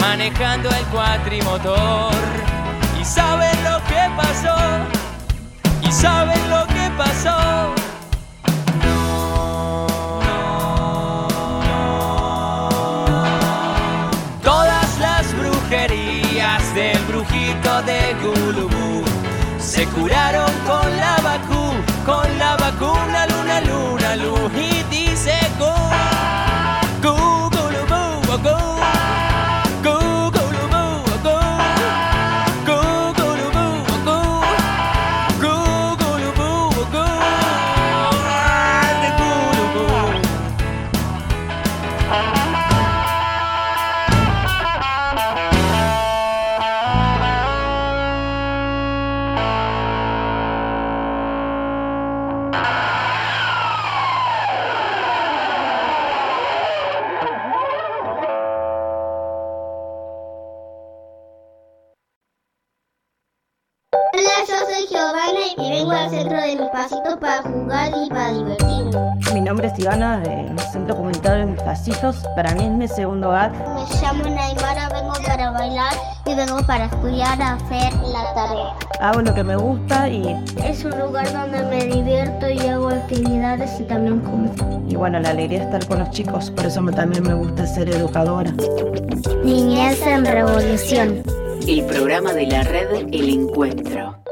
[0.00, 2.12] manejando el cuatrimotor.
[3.00, 4.56] ¿Y saben lo que pasó?
[5.80, 7.74] ¿Y saben lo que pasó?
[14.42, 19.04] Todas las brujerías del brujito de Gulubú
[19.60, 21.72] se curaron con la vacu,
[22.04, 23.26] con la vacuna
[64.88, 69.34] soy Giovanna y vengo al centro de mi pasito para jugar y para divertirme.
[69.34, 72.16] Mi nombre es Ivana, del Centro Comunitario de Mis Pasillos.
[72.36, 73.50] Para mí es mi segundo hogar.
[73.52, 75.92] Me llamo Naimara, vengo para bailar
[76.26, 78.74] y vengo para estudiar a hacer la tarea.
[79.00, 80.28] Hago lo que me gusta y,
[80.64, 84.50] Es un lugar donde me divierto y hago actividades y también como.
[84.88, 86.50] y bueno, la alegría de estar con los chicos.
[86.50, 88.52] Por eso me- también me gusta ser educadora.
[89.42, 91.22] Niñez en revolución.
[91.66, 94.23] El programa de la red El Encuentro.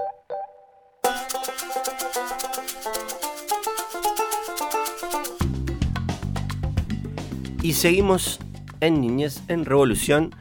[7.83, 8.38] Seguimos
[8.81, 10.33] en Niñez en Revolución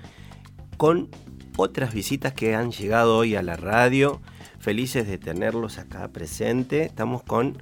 [0.77, 1.09] con
[1.57, 4.21] otras visitas que han llegado hoy a la radio.
[4.59, 6.83] Felices de tenerlos acá presente.
[6.83, 7.57] Estamos con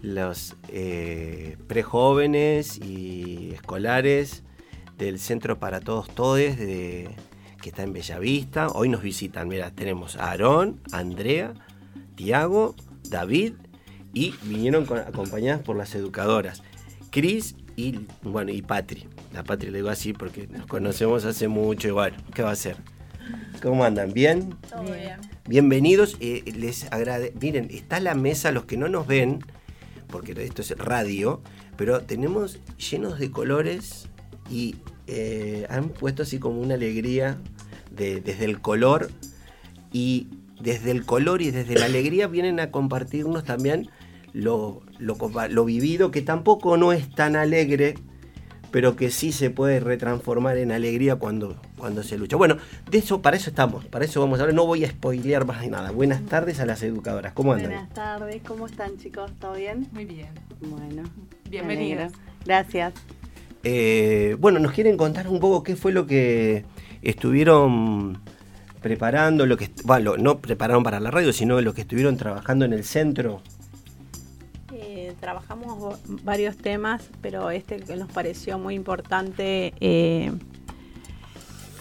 [0.00, 4.44] los eh, prejóvenes y escolares
[4.96, 7.10] del Centro para Todos Todes de,
[7.60, 8.68] que está en Bellavista.
[8.68, 11.52] Hoy nos visitan, mira, tenemos a Aarón, Andrea,
[12.14, 12.74] Tiago,
[13.10, 13.52] David
[14.14, 16.62] y vinieron con- acompañadas por las educadoras
[17.10, 19.06] Cris y, bueno, y Patri.
[19.32, 22.52] La Patri le digo así porque nos conocemos hace mucho y bueno, ¿qué va a
[22.52, 22.76] hacer?
[23.62, 24.12] ¿Cómo andan?
[24.12, 24.54] ¿Bien?
[24.70, 25.20] Todo bien.
[25.46, 26.16] Bienvenidos.
[26.20, 27.34] eh, les agrade...
[27.40, 29.40] Miren, está la mesa, los que no nos ven,
[30.08, 31.42] porque esto es radio,
[31.76, 32.58] pero tenemos
[32.90, 34.08] llenos de colores
[34.50, 37.38] y eh, han puesto así como una alegría
[37.90, 39.10] de- desde el color
[39.92, 40.28] y
[40.60, 43.90] desde el color y desde la alegría vienen a compartirnos también
[44.32, 47.94] lo, lo vivido, que tampoco no es tan alegre,
[48.70, 52.36] pero que sí se puede retransformar en alegría cuando, cuando se lucha.
[52.36, 52.58] Bueno,
[52.90, 54.54] de eso, para eso estamos, para eso vamos a hablar.
[54.54, 55.90] No voy a spoilear más de nada.
[55.90, 57.32] Buenas tardes a las educadoras.
[57.32, 57.70] ¿Cómo andan?
[57.70, 59.30] Buenas tardes, ¿cómo están chicos?
[59.40, 59.86] ¿Todo bien?
[59.92, 60.28] Muy bien.
[60.60, 61.04] Bueno,
[61.58, 62.08] alegro.
[62.44, 62.94] Gracias.
[63.64, 66.64] Eh, bueno, nos quieren contar un poco qué fue lo que
[67.02, 68.20] estuvieron
[68.80, 72.72] preparando, lo que bueno, no prepararon para la radio, sino lo que estuvieron trabajando en
[72.72, 73.42] el centro.
[75.20, 80.32] Trabajamos varios temas, pero este que nos pareció muy importante, eh,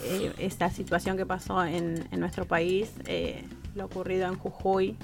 [0.03, 3.45] eh, esta situación que pasó en, nuestro país, eh,
[3.75, 4.97] lo ocurrido en Jujuy,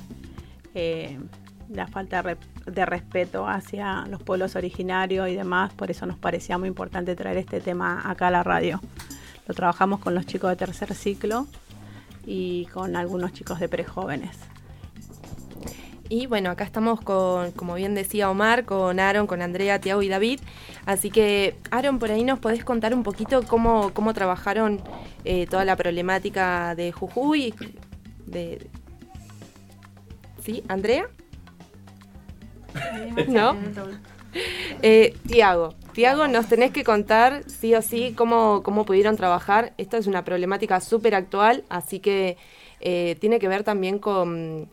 [1.69, 2.23] la falta
[2.65, 7.37] de respeto hacia los pueblos originarios y demás, por eso nos parecía muy importante traer
[7.37, 8.81] este tema acá a la radio.
[9.47, 11.47] Lo trabajamos con los chicos de tercer ciclo
[12.25, 14.52] y con algunos chicos de prejóvenes.
[16.09, 20.09] Y bueno, acá estamos con, como bien decía Omar, con Aaron, con Andrea, Tiago y
[20.09, 20.39] David.
[20.85, 24.81] Así que, Aaron, por ahí nos podés contar un poquito cómo, cómo trabajaron
[25.23, 27.53] eh, toda la problemática de Jujuy.
[28.25, 28.67] De...
[30.41, 30.63] ¿Sí?
[30.67, 31.07] ¿Andrea?
[33.27, 33.55] ¿No?
[34.81, 39.73] Eh, Tiago, Tiago, nos tenés que contar sí o sí cómo, cómo pudieron trabajar.
[39.77, 42.37] Esta es una problemática súper actual, así que
[42.81, 44.69] eh, tiene que ver también con,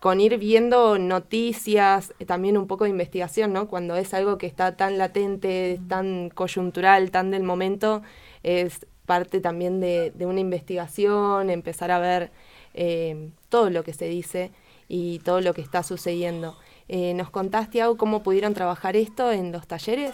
[0.00, 3.68] con ir viendo noticias, eh, también un poco de investigación, ¿no?
[3.68, 8.02] Cuando es algo que está tan latente, tan coyuntural, tan del momento,
[8.42, 12.30] es parte también de, de una investigación, empezar a ver
[12.74, 14.50] eh, todo lo que se dice
[14.88, 16.56] y todo lo que está sucediendo.
[16.88, 20.12] Eh, ¿Nos contaste, Tiago, cómo pudieron trabajar esto en los talleres?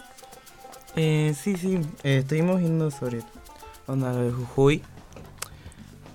[0.97, 3.21] Eh, sí, sí, eh, estuvimos viendo sobre
[3.87, 4.83] onda de Jujuy,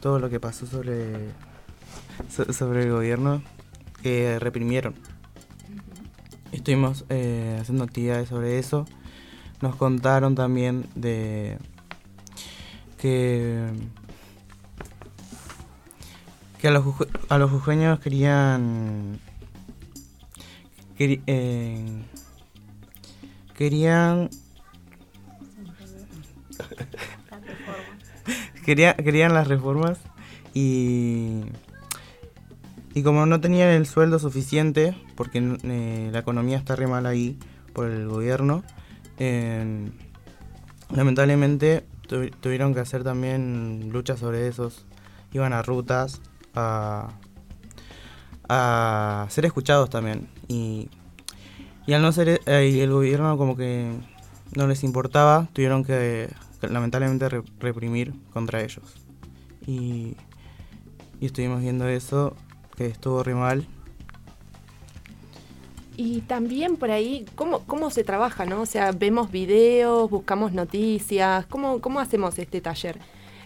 [0.02, 1.30] todo lo que pasó sobre,
[2.30, 3.44] so- sobre el gobierno
[4.02, 4.96] que reprimieron.
[6.52, 8.86] Estuvimos eh, haciendo actividades sobre eso.
[9.62, 11.58] Nos contaron también de
[12.98, 13.68] que
[16.60, 16.86] que a los,
[17.30, 19.20] a los jujeños querían
[21.00, 22.04] eh,
[23.56, 24.30] querían
[28.66, 29.98] Quería- querían las reformas
[30.54, 31.42] y
[32.94, 37.38] y como no tenían el sueldo suficiente porque eh, la economía está re mal ahí
[37.74, 38.64] por el gobierno
[39.18, 39.90] eh,
[40.94, 44.86] lamentablemente tu- tuvieron que hacer también luchas sobre esos
[45.34, 46.22] iban a rutas
[46.56, 47.10] a
[48.50, 50.90] a ser escuchados también y
[51.88, 53.92] y al no ser eh, el gobierno como que
[54.56, 56.30] no les importaba, tuvieron que,
[56.62, 58.84] lamentablemente re- reprimir contra ellos.
[59.66, 60.16] Y,
[61.20, 62.36] y estuvimos viendo eso,
[62.76, 63.68] que estuvo re mal.
[65.98, 68.62] Y también por ahí, ¿cómo, cómo se trabaja, no?
[68.62, 72.98] O sea, vemos videos, buscamos noticias, ¿cómo, cómo hacemos este taller?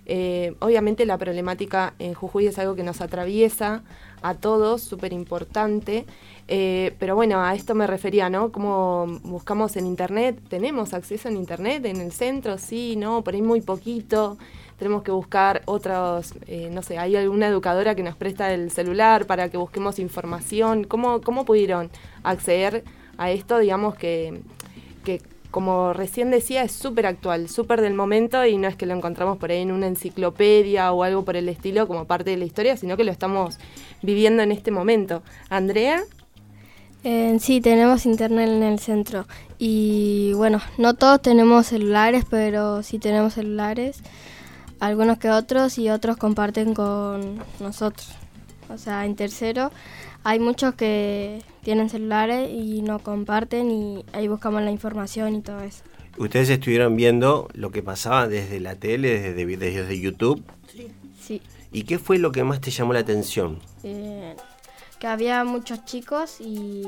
[0.05, 3.83] Eh, obviamente la problemática en Jujuy es algo que nos atraviesa
[4.21, 6.05] a todos, súper importante,
[6.47, 8.51] eh, pero bueno, a esto me refería, ¿no?
[8.51, 12.57] Como buscamos en internet, ¿tenemos acceso en internet en el centro?
[12.57, 14.38] Sí, no, por ahí muy poquito,
[14.77, 19.25] tenemos que buscar otros, eh, no sé, hay alguna educadora que nos presta el celular
[19.25, 21.89] para que busquemos información, ¿cómo, cómo pudieron
[22.23, 22.84] acceder
[23.17, 24.41] a esto, digamos que,
[25.03, 25.21] que
[25.51, 29.38] como recién decía, es súper actual, súper del momento y no es que lo encontramos
[29.38, 32.76] por ahí en una enciclopedia o algo por el estilo como parte de la historia,
[32.76, 33.57] sino que lo estamos
[34.01, 35.23] viviendo en este momento.
[35.49, 36.03] Andrea,
[37.07, 39.28] Eh, sí, tenemos internet en el centro.
[39.59, 44.01] Y bueno, no todos tenemos celulares, pero sí tenemos celulares.
[44.80, 48.09] Algunos que otros y otros comparten con nosotros.
[48.69, 49.71] O sea, en tercero
[50.23, 55.61] hay muchos que tienen celulares y no comparten y ahí buscamos la información y todo
[55.61, 55.84] eso.
[56.17, 60.43] Ustedes estuvieron viendo lo que pasaba desde la tele, desde, desde YouTube.
[61.19, 61.41] Sí.
[61.71, 63.59] ¿Y qué fue lo que más te llamó la atención?
[63.84, 64.36] Eh,
[64.97, 66.84] que había muchos chicos y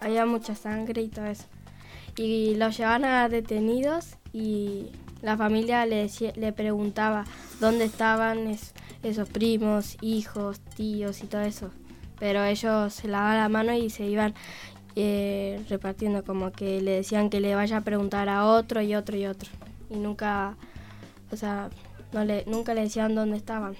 [0.00, 1.46] había mucha sangre y todo eso.
[2.16, 4.90] Y los llevaban a detenidos y
[5.22, 7.24] la familia le, decía- le preguntaba
[7.60, 11.70] dónde estaban es- esos primos, hijos, tíos y todo eso.
[12.18, 14.34] Pero ellos se lavaban la mano y se iban.
[14.94, 19.16] eh, repartiendo, como que le decían que le vaya a preguntar a otro y otro
[19.16, 19.48] y otro.
[19.88, 20.54] Y nunca,
[21.30, 21.70] o sea,
[22.12, 23.74] no le, nunca le decían dónde estaban.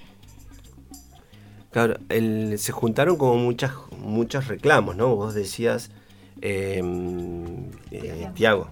[1.70, 5.14] Claro, el- se juntaron como muchas, muchos reclamos, ¿no?
[5.14, 5.90] Vos decías,
[6.40, 6.80] eh,
[7.90, 8.68] eh, Tiago,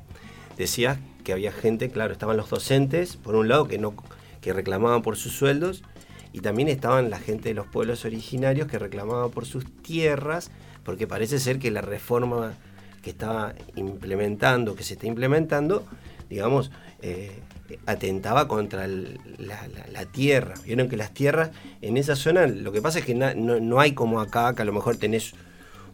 [0.57, 0.99] decías
[1.33, 3.95] había gente, claro, estaban los docentes, por un lado, que no
[4.41, 5.83] que reclamaban por sus sueldos,
[6.33, 10.51] y también estaban la gente de los pueblos originarios que reclamaban por sus tierras,
[10.85, 12.55] porque parece ser que la reforma
[13.03, 15.85] que estaba implementando, que se está implementando,
[16.28, 16.70] digamos,
[17.03, 17.33] eh,
[17.87, 20.55] atentaba contra la, tierra.
[20.64, 21.51] Vieron que las tierras
[21.83, 24.64] en esa zona, lo que pasa es que no, no hay como acá, que a
[24.64, 25.35] lo mejor tenés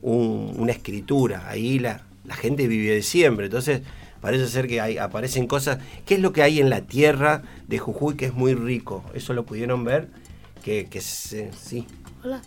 [0.03, 3.83] un- una escritura, ahí la, la gente vive de siempre, entonces
[4.27, 5.79] parece ser que hay, aparecen cosas.
[6.05, 9.05] ¿Qué es lo que hay en la tierra de Jujuy que es muy rico?
[9.15, 10.09] ¿Eso lo pudieron ver?
[10.65, 11.87] Que, se- sí.
[12.25, 12.43] Hola.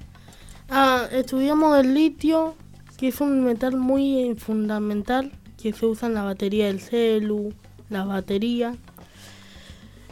[0.69, 2.55] Ah, estudiamos el litio,
[2.97, 7.53] que es un metal muy eh, fundamental que se usa en la batería del celu,
[7.89, 8.75] la batería.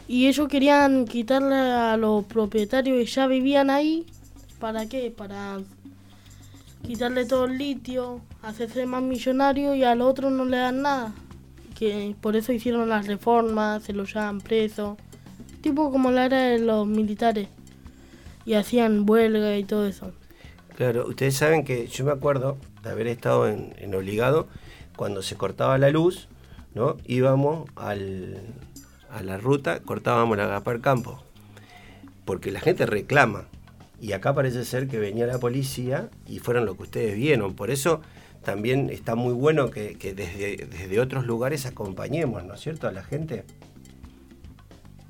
[0.06, 4.06] Y ellos querían quitarle a los propietarios que ya vivían ahí.
[4.58, 5.12] ¿Para qué?
[5.14, 5.58] Para
[6.86, 11.12] quitarle todo el litio, hacerse más millonario y al otro no le dan nada.
[11.78, 14.98] Que por eso hicieron las reformas, se los llevan presos.
[15.60, 17.48] Tipo como la era de los militares.
[18.44, 20.12] Y hacían huelga y todo eso.
[20.74, 24.48] Claro, ustedes saben que yo me acuerdo de haber estado en, Obligado
[24.96, 26.28] cuando se cortaba la luz,
[26.74, 26.96] ¿no?
[27.04, 28.40] Íbamos al,
[29.10, 31.22] a la ruta, cortábamos la Agapar Campo,
[32.24, 33.46] porque la gente reclama.
[34.00, 37.54] Y acá parece ser que venía la policía y fueron lo que ustedes vieron.
[37.54, 38.00] Por eso
[38.48, 42.92] también está muy bueno que, que desde, desde otros lugares acompañemos, ¿no es cierto?, a
[42.92, 43.44] la gente.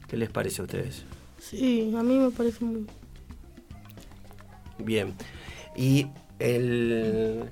[0.09, 1.05] ¿Qué les parece a ustedes?
[1.39, 2.85] Sí, a mí me parece muy...
[4.79, 5.15] Bien.
[5.77, 6.09] Y
[6.41, 7.45] el,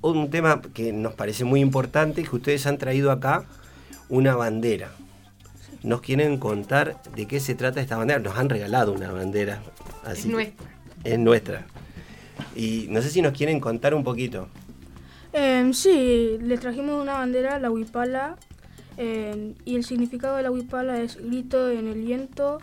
[0.00, 3.46] un tema que nos parece muy importante es que ustedes han traído acá
[4.08, 4.92] una bandera.
[5.82, 8.20] ¿Nos quieren contar de qué se trata esta bandera?
[8.20, 9.60] Nos han regalado una bandera.
[10.04, 10.66] Así Es que- nuestra.
[11.02, 11.66] Es nuestra.
[12.54, 14.46] Y no sé si nos quieren contar un poquito.
[15.38, 18.36] Em, sí, les trajimos una bandera, la huipala,
[18.96, 22.58] em, y el significado de la huipala es grito en el viento,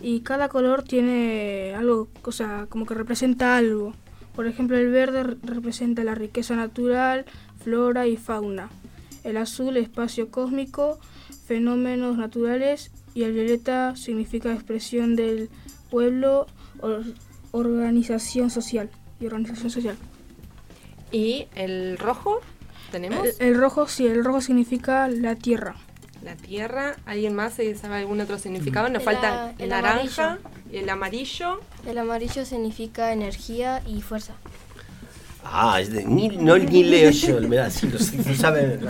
[0.00, 3.92] y cada color tiene algo, o sea, como que representa algo.
[4.36, 7.24] Por ejemplo, el verde re- representa la riqueza natural,
[7.64, 8.68] flora y fauna.
[9.24, 11.00] El azul, espacio cósmico,
[11.46, 15.48] fenómenos naturales, y el violeta significa expresión del
[15.90, 16.46] pueblo,
[16.80, 17.02] or-
[17.50, 19.96] organización social y organización social.
[21.16, 22.40] ¿Y el rojo?
[22.92, 23.26] ¿Tenemos?
[23.40, 25.76] El, el rojo, sí, el rojo significa la tierra.
[26.22, 26.96] La tierra.
[27.06, 28.88] ¿Alguien más sabe algún otro significado?
[28.90, 30.42] Nos El falta el, el naranja, amarillo.
[30.72, 31.60] el amarillo.
[31.86, 34.34] El amarillo significa energía y fuerza.
[35.44, 38.80] Ah, es de- ni, no, ni leo yo, me da así, lo, lo saben.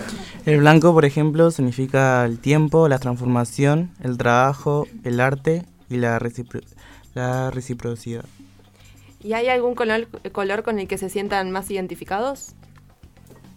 [0.47, 6.19] El blanco, por ejemplo, significa el tiempo, la transformación, el trabajo, el arte y la,
[6.19, 6.65] recipro-
[7.15, 8.25] la reciprocidad.
[9.27, 12.55] ¿Y hay algún color, color con el que se sientan más identificados?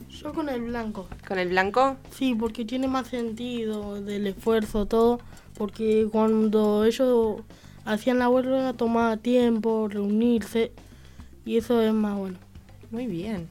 [0.09, 1.07] Yo con el blanco.
[1.28, 1.95] ¿Con el blanco?
[2.11, 5.20] Sí, porque tiene más sentido del esfuerzo, todo.
[5.53, 7.41] Porque cuando ellos
[7.86, 10.72] hacían la huelga tomaba tiempo, reunirse.
[11.45, 12.39] Y eso es más bueno.
[12.89, 13.47] Muy bien.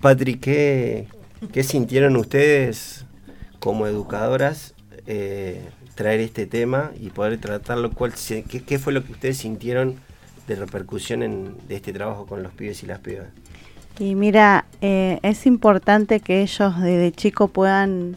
[0.00, 1.08] Patrick, ¿qué,
[1.52, 3.04] qué sintieron ustedes
[3.58, 4.74] como educadoras
[5.06, 5.62] eh,
[5.94, 7.90] traer este tema y poder tratarlo?
[7.92, 9.96] ¿Cuál, se- qué, qué fue lo que ustedes sintieron
[10.46, 13.28] de repercusión en, de este trabajo con los pibes y las pibas?
[13.98, 18.16] Y mira, eh, es importante que ellos desde chico puedan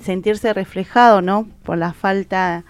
[0.00, 1.48] sentirse reflejados, ¿no?
[1.64, 2.64] Por la falta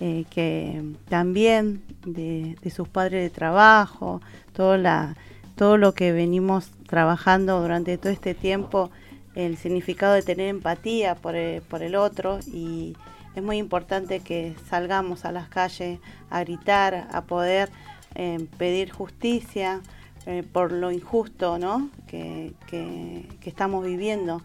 [0.00, 4.20] eh, que también de, de sus padres de trabajo,
[4.52, 5.14] todo, la,
[5.56, 8.90] todo lo que venimos trabajando durante todo este tiempo,
[9.34, 12.96] el significado de tener empatía por el, por el otro y
[13.34, 15.98] es muy importante que salgamos a las calles
[16.30, 17.70] a gritar, a poder
[18.14, 19.80] eh, pedir justicia
[20.26, 21.88] eh, por lo injusto ¿no?
[22.06, 24.42] que, que- estamos viviendo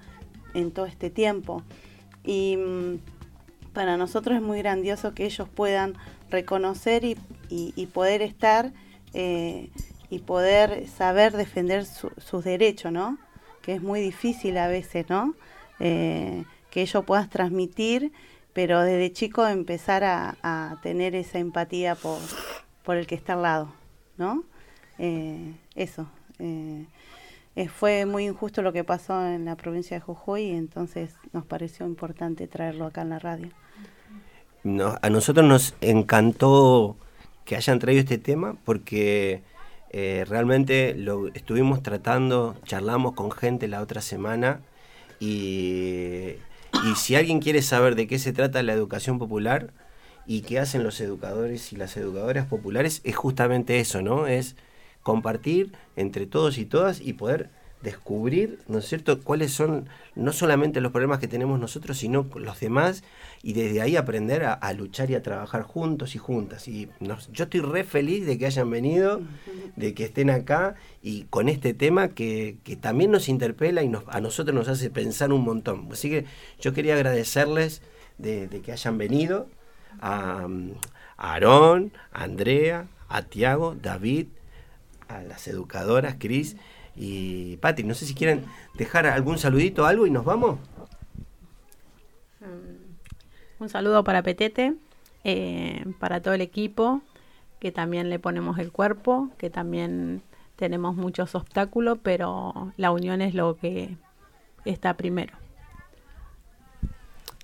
[0.54, 1.64] en todo este tiempo.
[2.24, 2.96] Y mm,
[3.74, 5.94] para nosotros es muy grandioso que ellos puedan
[6.30, 7.18] reconocer y,
[7.50, 8.74] y- poder estar
[9.14, 9.70] eh,
[10.10, 13.18] y poder saber defender su- sus derechos, ¿no?
[13.62, 15.36] Que es muy difícil a veces, ¿no?
[15.78, 16.46] Que
[16.82, 18.12] ellos puedan transmitir,
[18.58, 22.18] pero desde chico empezar a, tener esa empatía por,
[22.84, 23.72] por el que está al lado,
[24.18, 24.46] ¿no?
[24.98, 26.08] Eh, eso.
[26.40, 26.88] eh,
[27.56, 31.46] eh, fue muy injusto lo que pasó en la provincia de Jujuy y entonces nos
[31.46, 33.50] pareció importante traerlo acá en la radio.
[35.04, 36.98] A nosotros nos encantó
[37.46, 39.44] que hayan traído este tema porque
[39.92, 44.62] realmente lo estuvimos tratando, charlamos con gente la otra semana
[45.20, 46.38] y,
[46.86, 49.74] y si alguien quiere saber de qué se trata la educación popular
[50.26, 54.28] y qué hacen los educadores y las educadoras populares, es justamente eso, ¿no?
[54.28, 54.56] Es
[55.04, 57.50] compartir entre todos y todas y poder
[57.82, 62.60] descubrir, ¿no es cierto?, cuáles son no solamente los problemas que tenemos nosotros, sino los
[62.60, 63.04] demás,
[63.44, 66.68] y desde ahí aprender a, a luchar y a trabajar juntos y juntas.
[66.68, 69.22] Y nos- yo estoy re feliz de que hayan venido,
[69.76, 74.04] de que estén acá y con este tema que, que también nos interpela y nos,
[74.08, 75.88] a nosotros nos hace pensar un montón.
[75.92, 76.26] Así que
[76.60, 77.84] yo quería agradecerles
[78.18, 79.48] de, de que hayan venido
[80.02, 80.48] a,
[81.18, 84.28] a Aarón, a Andrea, a Tiago, David,
[85.08, 86.58] a las educadoras, Cris
[86.98, 87.84] y Pati.
[87.84, 90.60] No sé si quieren dejar algún saludito o algo y nos vamos.
[93.60, 94.76] Un saludo para Petete,
[95.24, 97.02] eh, para todo el equipo,
[97.60, 100.22] que también le ponemos el cuerpo, que también
[100.56, 103.98] tenemos muchos obstáculos, pero la unión es lo que
[104.66, 105.34] está primero.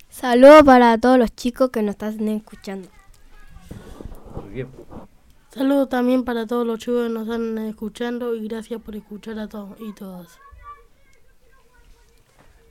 [0.10, 2.88] Saludos para todos los chicos que nos están escuchando.
[4.36, 4.68] Muy bien.
[5.54, 9.47] Saludos también para todos los chicos que nos están escuchando y gracias por escuchar a
[9.47, 10.28] todos y todas.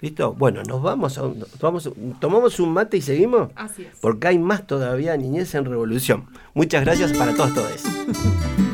[0.01, 0.33] ¿Listo?
[0.33, 1.89] Bueno, nos vamos, a un- vamos
[2.21, 3.51] tomamos un mate y seguimos.
[3.55, 3.97] Así es.
[4.01, 6.27] Porque hay más todavía Niñez en Revolución.
[6.55, 7.83] Muchas gracias para todos todos.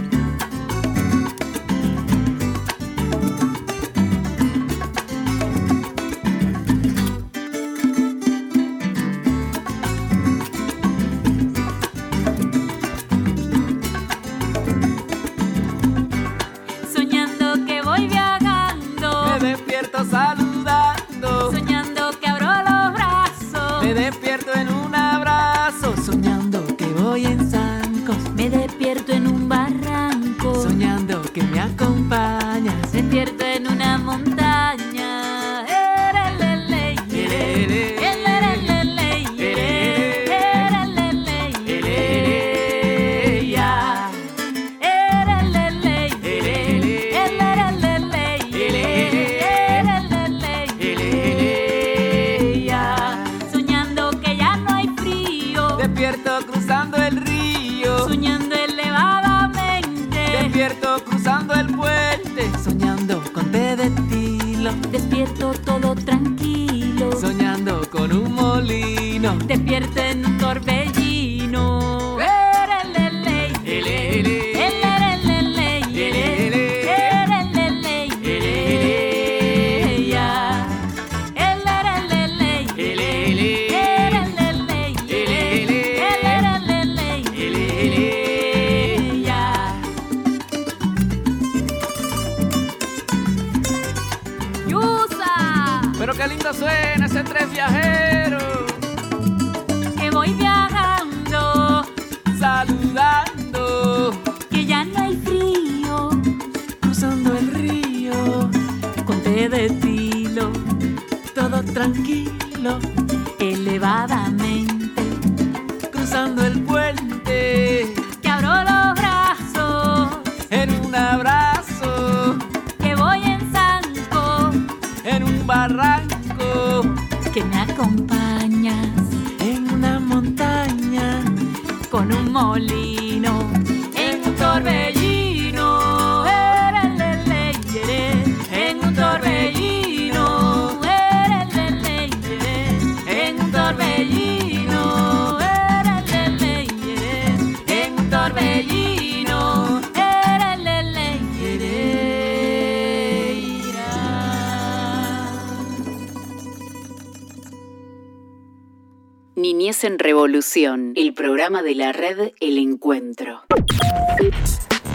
[159.49, 163.45] Niñez en Revolución, el programa de la red El Encuentro.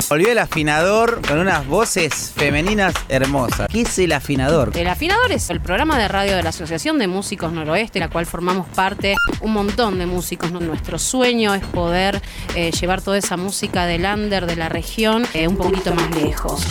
[0.07, 3.67] Volvió el afinador con unas voces femeninas hermosas.
[3.71, 4.69] ¿Qué es el afinador?
[4.77, 8.27] El Afinador es el programa de radio de la Asociación de Músicos Noroeste, la cual
[8.27, 10.51] formamos parte un montón de músicos.
[10.51, 12.21] Nuestro sueño es poder
[12.55, 16.61] eh, llevar toda esa música del under de la región eh, un poquito más lejos.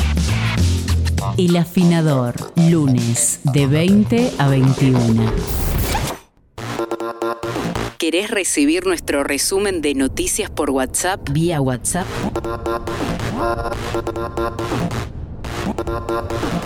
[1.37, 5.72] El Afinador, lunes de 20 a 21.
[8.03, 11.21] ¿Querés recibir nuestro resumen de noticias por WhatsApp?
[11.31, 12.05] Vía WhatsApp.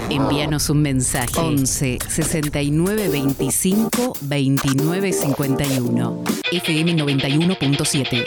[0.08, 8.24] Envíanos un mensaje 11 69 25 29 51 FM 91.7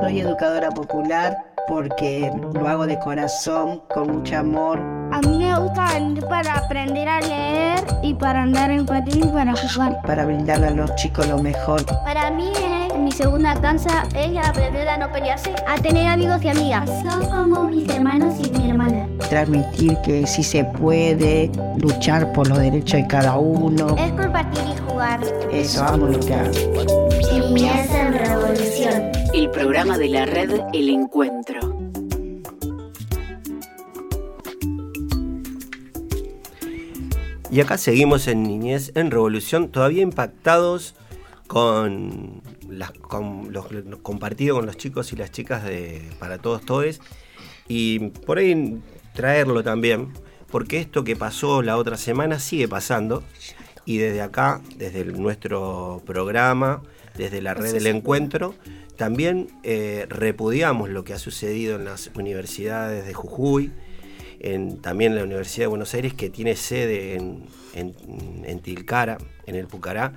[0.00, 4.78] Soy educadora popular porque lo hago de corazón, con mucho amor.
[5.12, 9.28] A mí me gusta venir para aprender a leer y para andar en patín y
[9.28, 10.00] para jugar.
[10.02, 11.84] Para brindarle a los chicos lo mejor.
[12.04, 16.48] Para mí es mi segunda danza es aprender a no pelearse, a tener amigos y
[16.48, 16.88] amigas.
[17.02, 19.08] Son como mis hermanos y mi hermana.
[19.28, 23.96] Transmitir que sí se puede, luchar por los derechos de cada uno.
[23.96, 25.20] Es compartir y jugar.
[25.52, 26.50] Eso amo lo que hago.
[27.32, 29.19] Niñez en Revolución.
[29.32, 31.60] El programa de la red El Encuentro.
[37.48, 40.96] Y acá seguimos en Niñez en Revolución, todavía impactados
[41.46, 47.00] con, los, lo compartido con los chicos y las chicas de Para Todos Todes.
[47.68, 48.82] Y por ahí
[49.14, 50.12] traerlo también,
[50.50, 53.22] porque esto que pasó la otra semana sigue pasando.
[53.84, 56.82] Y desde acá, desde nuestro programa,
[57.20, 58.54] desde la red del encuentro,
[58.96, 63.72] también eh, repudiamos lo que ha sucedido en las universidades de Jujuy,
[64.40, 67.44] en, también en la Universidad de Buenos Aires, que tiene sede en,
[67.74, 67.94] en-
[68.44, 70.14] en Tilcara, en el Pucará,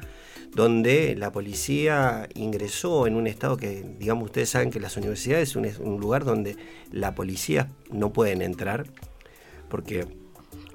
[0.56, 5.56] donde la policía ingresó en un estado que, digamos, ustedes saben que las universidades es
[5.56, 6.56] un, es un lugar donde
[6.92, 8.86] la policía no pueden entrar,
[9.70, 10.06] porque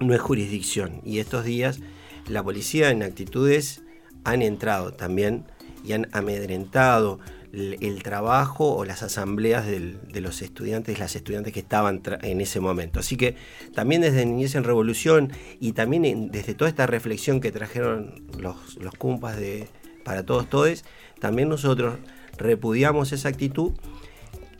[0.00, 1.00] no es jurisdicción.
[1.04, 1.80] Y estos días
[2.28, 3.80] la policía en actitudes
[4.24, 5.44] han entrado también
[5.88, 7.18] y han amedrentado
[7.52, 13.00] el, trabajo o las asambleas de los estudiantes, las estudiantes que estaban en ese momento.
[13.00, 13.36] Así que
[13.74, 18.94] también desde Niñez en Revolución y también desde toda esta reflexión que trajeron los, los
[18.94, 19.66] cumpas de
[20.04, 20.84] para todos todes,
[21.20, 21.96] también nosotros
[22.36, 23.72] repudiamos esa actitud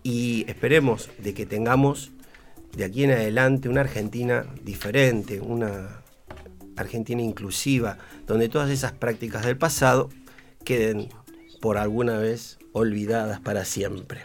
[0.02, 2.12] y esperemos de que tengamos
[2.76, 6.02] de aquí en adelante una Argentina diferente, una
[6.76, 10.10] Argentina inclusiva, donde todas esas prácticas del pasado
[10.64, 11.08] queden
[11.61, 14.20] por alguna vez olvidadas para siempre.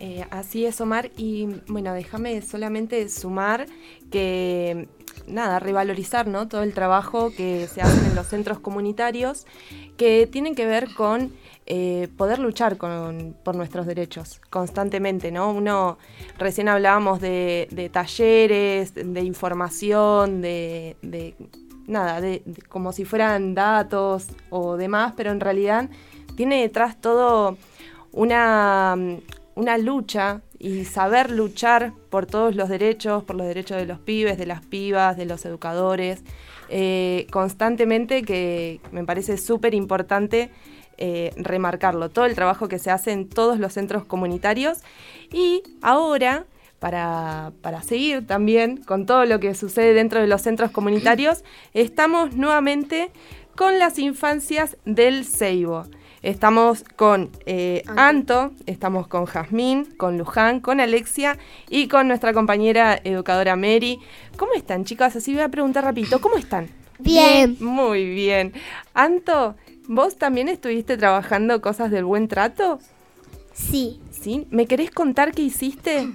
[0.00, 1.10] Eh, así es, Omar.
[1.16, 3.66] Y bueno, déjame solamente sumar
[4.12, 4.88] que,
[5.26, 6.46] nada, revalorizar ¿no?
[6.46, 9.44] todo el trabajo que se hace en los centros comunitarios
[9.96, 11.32] que tienen que ver con
[11.66, 15.52] eh, poder luchar con- por nuestros derechos constantemente, ¿no?
[15.52, 15.98] Uno,
[16.38, 20.96] recién hablábamos de, talleres, de información, de-
[21.88, 25.88] nada, de, como si fueran datos o demás, pero en realidad
[26.36, 27.56] tiene detrás todo
[28.12, 28.96] una,
[29.54, 34.38] una lucha y saber luchar por todos los derechos, por los derechos de los pibes,
[34.38, 36.22] de las pibas, de los educadores,
[36.68, 40.50] eh, constantemente que me parece súper importante
[40.98, 44.78] eh, remarcarlo, todo el trabajo que se hace en todos los centros comunitarios.
[45.32, 46.44] Y ahora...
[46.78, 51.42] Para, para seguir también con todo lo que sucede dentro de los centros comunitarios,
[51.74, 53.10] estamos nuevamente
[53.56, 55.86] con las infancias del Ceibo.
[56.22, 63.00] Estamos con eh, Anto, estamos con Jazmín, con Luján, con Alexia y con nuestra compañera
[63.02, 64.00] educadora Mary.
[64.36, 65.14] ¿Cómo están, chicas?
[65.16, 66.68] Así voy a preguntar rapidito, ¿cómo están?
[66.98, 67.56] Bien.
[67.60, 68.52] Muy bien.
[68.94, 69.54] Anto,
[69.86, 72.80] ¿vos también estuviste trabajando cosas del buen trato?
[73.52, 74.00] Sí.
[74.10, 74.46] ¿Sí?
[74.50, 76.08] ¿Me querés contar qué hiciste?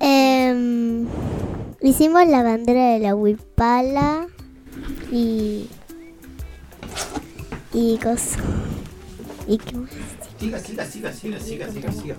[0.00, 1.06] Em,
[1.80, 4.26] hicimos la bandera de la huipala
[5.10, 5.68] y.
[7.72, 8.38] y cosas.
[9.46, 9.90] ¿Y qué más?
[10.38, 12.16] Siga, siga, siga, siga, siga, siga, siga.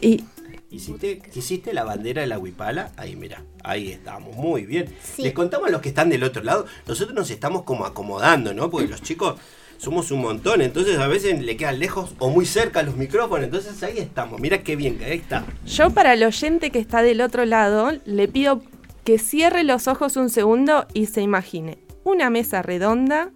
[0.00, 0.24] Y
[0.70, 2.92] ¿Hiciste, ¿Hiciste la bandera de la huipala?
[2.96, 4.94] Ahí, mira, ahí estamos, muy bien.
[5.02, 5.22] Sí.
[5.22, 8.70] Les contamos a los que están del otro lado, nosotros nos estamos como acomodando, ¿no?
[8.70, 9.34] Porque los chicos
[9.80, 13.82] somos un montón, entonces a veces le quedan lejos o muy cerca los micrófonos, entonces
[13.82, 15.46] ahí estamos, mira qué bien, ahí está.
[15.64, 18.62] Yo para el oyente que está del otro lado, le pido
[19.04, 23.30] que cierre los ojos un segundo y se imagine una mesa redonda,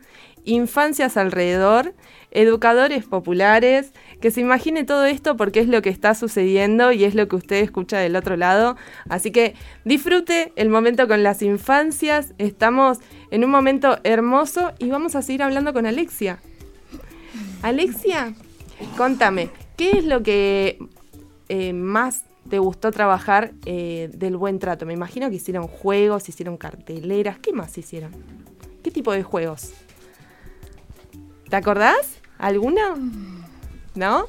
[0.45, 1.95] infancias alrededor,
[2.31, 7.15] educadores populares, que se imagine todo esto porque es lo que está sucediendo y es
[7.15, 8.77] lo que usted escucha del otro lado.
[9.09, 12.99] Así que disfrute el momento con las infancias, estamos
[13.35, 16.39] en un momento hermoso y vamos a seguir hablando con Alexia.
[17.63, 18.33] Alexia,
[18.97, 20.79] contame, ¿qué es lo que
[21.49, 24.87] eh, más te gustó trabajar eh, del buen trato?
[24.87, 28.13] Me imagino que hicieron juegos, hicieron carteleras, ¿qué más hicieron?
[28.85, 29.73] ¿Qué tipo de juegos?
[31.51, 32.21] ¿Te acordás?
[32.39, 32.95] ¿Alguna?
[33.97, 34.29] ¿No?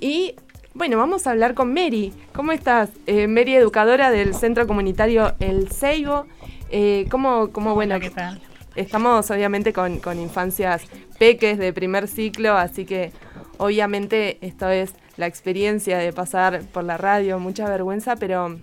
[0.00, 0.34] Y
[0.74, 2.12] bueno, vamos a hablar con Mary.
[2.34, 2.90] ¿Cómo estás?
[3.06, 6.26] Eh, Mary, educadora del Centro Comunitario El Ceibo.
[6.70, 8.40] Eh, ¿Cómo, cómo, bueno, ¿qué tal?
[8.74, 10.82] Estamos obviamente con, con infancias
[11.18, 13.12] peques de primer ciclo, así que
[13.58, 18.58] obviamente esto es la experiencia de pasar por la radio, mucha vergüenza, pero,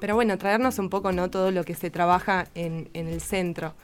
[0.00, 1.30] pero bueno, traernos un poco ¿no?
[1.30, 3.74] todo lo que se trabaja en, en el centro.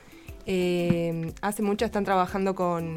[0.47, 2.95] Eh, hace mucho están trabajando con,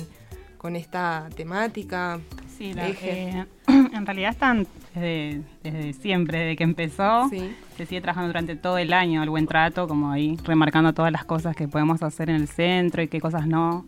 [0.62, 2.20] con esta temática.
[2.55, 3.30] Sí, la- eje.
[3.32, 7.28] eh, en realidad están desde, desde siempre, desde que empezó.
[7.30, 7.51] Sí.
[7.78, 11.26] Se sigue trabajando durante todo el año el buen trato, como ahí remarcando todas las
[11.26, 13.86] cosas que podemos hacer en el centro y qué cosas no.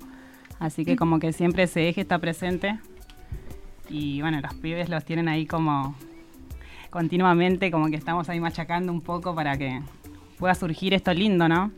[0.57, 2.79] Así que como que siempre ese eje está presente.
[3.87, 5.93] Y bueno, los pibes los tienen ahí como
[6.89, 9.79] continuamente, como que estamos ahí machacando un poco para que
[10.39, 11.71] pueda surgir esto lindo, ¿no?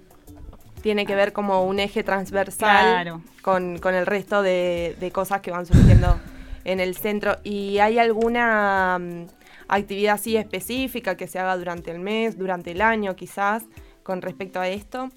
[0.86, 3.22] Tiene que ver como un eje transversal Claro.
[3.42, 6.20] con, con el resto de, de cosas que van surgiendo
[6.64, 7.38] en el centro.
[7.44, 9.26] ¿Y hay alguna mm,
[9.68, 13.64] actividad así específica que se haga durante el mes, durante el año quizás,
[14.04, 15.10] con respecto a esto?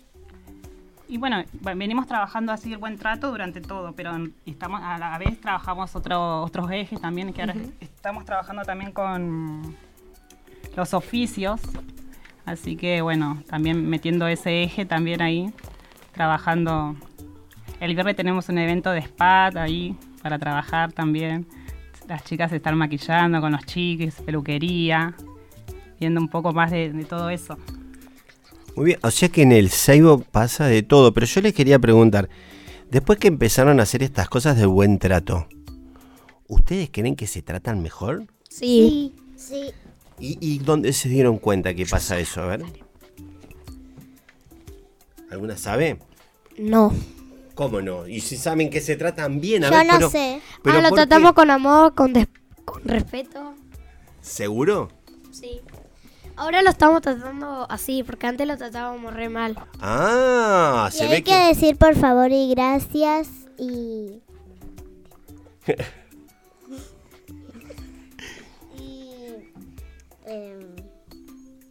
[1.07, 4.13] Y bueno, venimos trabajando así el buen trato durante todo, pero
[4.47, 9.77] estamos a la vez trabajamos otro- otros ejes también, que ahora estamos trabajando también con
[10.75, 11.61] los oficios,
[12.51, 15.53] así que bueno, también metiendo ese eje también ahí,
[16.13, 16.97] trabajando.
[17.81, 21.47] El viernes tenemos un evento de spa ahí para trabajar también.
[22.09, 25.15] Las chicas se están maquillando con los chiques, peluquería,
[26.01, 27.57] viendo un poco más de- de todo eso.
[28.75, 31.79] Muy bien, o sea que en el Seibo pasa de todo, pero yo les quería
[31.79, 32.29] preguntar,
[32.91, 35.47] después que empezaron a hacer estas cosas de buen trato,
[36.47, 38.25] ¿ustedes creen que se tratan mejor?
[38.49, 39.15] Sí.
[39.37, 39.71] Sí.
[40.21, 42.43] ¿Y, y dónde se dieron cuenta que pasa eso?
[42.43, 42.65] A ver.
[45.31, 45.99] ¿Alguna sabe?
[46.59, 46.93] No.
[47.55, 48.07] ¿Cómo no?
[48.07, 49.65] ¿Y si saben que se tratan bien?
[49.65, 50.41] A Yo ver, no pero- sé.
[50.63, 52.13] pero ah, lo tratamos con amor, con,
[52.65, 53.55] con respeto.
[54.21, 54.89] ¿Seguro?
[55.31, 55.61] Sí.
[56.37, 59.57] Ahora lo estamos tratando así, porque antes lo tratábamos re mal.
[59.81, 61.33] Ah, Y se hay ve que...
[61.33, 61.37] que...
[61.49, 64.23] decir por favor y gracias y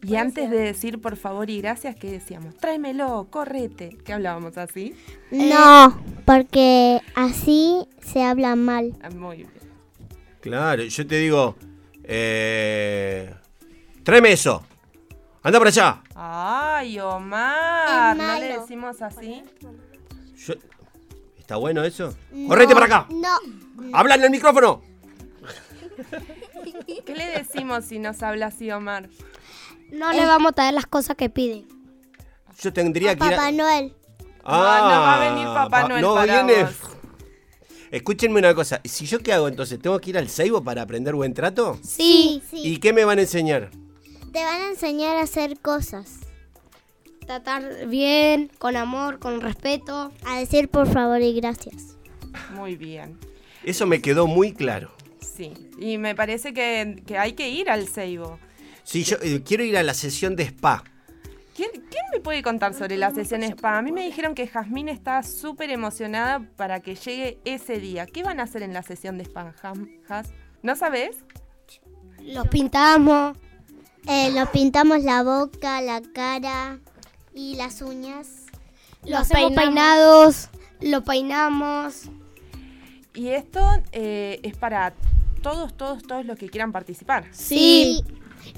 [0.02, 2.56] Y antes de decir por favor y gracias, ¿qué decíamos?
[2.56, 3.96] Tráemelo, correte.
[4.04, 4.94] ¿Qué hablábamos así?
[5.30, 8.92] no, porque así se habla mal.
[9.02, 9.50] Ah, Muy bien.
[10.40, 11.56] Claro, yo te digo,
[12.04, 13.34] eh,
[14.04, 14.64] tráeme eso.
[15.42, 16.02] Anda por allá.
[16.14, 19.42] Ay, Omar, ¿no le decimos así?
[20.36, 20.54] Yo-
[21.38, 22.14] ¿Está bueno eso?
[22.30, 23.06] No, ¡Correte para acá!
[23.10, 23.36] No.
[23.92, 24.82] ¡Habla en el micrófono!
[27.06, 29.08] ¿Qué le decimos si nos habla así, Omar?
[29.92, 31.64] No le vamos a traer las cosas que pide.
[32.60, 33.52] Yo tendría que ir Papá.
[33.52, 33.94] Noel.
[34.44, 36.64] Ah, No, no va a venir Papá pa- Noel no para viene.
[36.64, 36.74] vos.
[37.90, 38.80] Escúchenme una cosa.
[38.84, 41.78] Si yo qué hago entonces, ¿tengo que ir al Seibo para aprender buen trato?
[41.82, 42.42] Sí.
[42.52, 43.70] ¿Y qué me van a enseñar?
[44.32, 46.18] Te van a enseñar a hacer cosas.
[47.26, 50.12] Tratar bien, con amor, con respeto.
[50.26, 51.96] A decir por favor y gracias.
[52.54, 53.18] Muy bien.
[53.64, 54.90] Eso me quedó muy claro.
[55.20, 55.52] Sí.
[55.78, 58.38] Y me parece que, que hay que ir al Seibo.
[58.88, 60.82] Sí, yo eh, quiero ir a la sesión de spa.
[61.54, 63.76] ¿Quién, quién me puede contar sobre la sesión spa?
[63.76, 68.06] A mí me dijeron que Jazmín está súper emocionada para que llegue ese día.
[68.06, 70.30] ¿Qué van a hacer en la sesión de spa, Jaz?
[70.62, 71.18] ¿No sabes?
[72.22, 73.36] Los pintamos.
[74.06, 76.78] Eh, nos pintamos la boca, la cara
[77.34, 78.46] y las uñas.
[79.04, 80.48] Los peinados.
[80.80, 82.04] Lo peinamos.
[83.12, 83.60] Y esto
[83.92, 84.94] eh, es para
[85.42, 87.26] todos, todos, todos los que quieran participar.
[87.32, 88.02] Sí.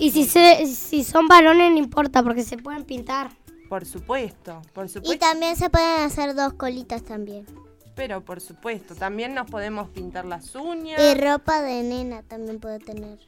[0.01, 3.31] Y si, se, si son varones no importa porque se pueden pintar.
[3.69, 5.19] Por supuesto, por Y supuesto.
[5.27, 7.47] también se pueden hacer dos colitas también.
[7.95, 11.01] Pero por supuesto, también nos podemos pintar las uñas.
[11.01, 13.19] Y ropa de nena también puede tener.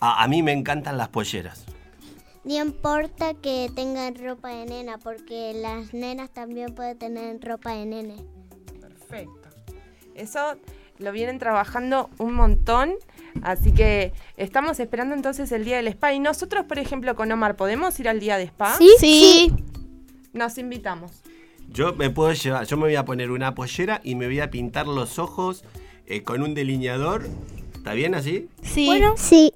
[0.00, 1.64] A, a mí me encantan las polleras.
[2.44, 7.84] No importa que tengan ropa de nena, porque las nenas también pueden tener ropa de
[7.84, 8.16] nene.
[8.80, 9.48] Perfecto.
[10.14, 10.56] Eso
[10.98, 12.94] lo vienen trabajando un montón.
[13.42, 16.12] Así que estamos esperando entonces el día del spa.
[16.12, 18.76] Y nosotros, por ejemplo, con Omar, ¿podemos ir al día de spa?
[18.76, 18.90] ¿Sí?
[18.98, 19.52] Sí.
[20.32, 21.12] Nos invitamos.
[21.70, 24.50] Yo me puedo llevar, yo me voy a poner una pollera y me voy a
[24.50, 25.64] pintar los ojos
[26.06, 27.28] eh, con un delineador.
[27.74, 28.48] ¿Está bien así?
[28.62, 28.86] Sí.
[28.86, 29.52] Bueno, sí.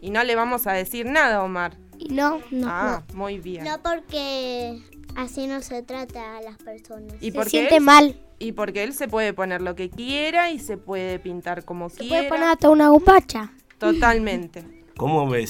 [0.00, 1.76] Y no le vamos a decir nada, Omar.
[2.08, 2.66] No, no.
[2.68, 3.64] Ah, muy bien.
[3.64, 4.80] No porque
[5.16, 7.14] así no se trata a las personas.
[7.20, 8.16] Y Se porque siente él- mal.
[8.40, 11.98] Y porque él se puede poner lo que quiera y se puede pintar como Se
[11.98, 12.16] quiera.
[12.16, 13.52] puede poner hasta una gupacha.
[13.78, 14.64] Totalmente.
[14.96, 15.44] ¿Cómo me,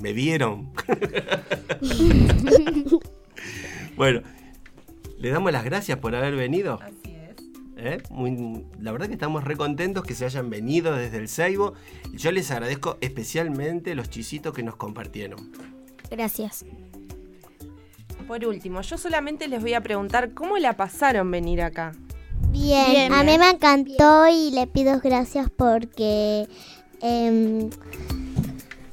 [0.00, 0.72] me vieron?
[3.96, 4.22] bueno,
[5.18, 6.78] le damos las gracias por haber venido.
[6.82, 7.36] Así es.
[7.76, 8.02] ¿Eh?
[8.10, 11.74] Muy- la verdad que estamos re contentos que se hayan venido desde el Seibo.
[12.12, 15.52] Yo les agradezco especialmente los chisitos que nos compartieron.
[16.10, 16.64] Gracias.
[18.28, 21.92] Por último, yo solamente les voy a preguntar cómo la pasaron venir acá.
[22.50, 23.26] Bien, Bien, a bien.
[23.26, 26.46] mí me encantó y le pido gracias porque
[27.00, 27.70] em,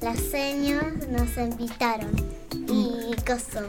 [0.00, 2.10] las señas nos invitaron
[2.52, 3.68] y coso.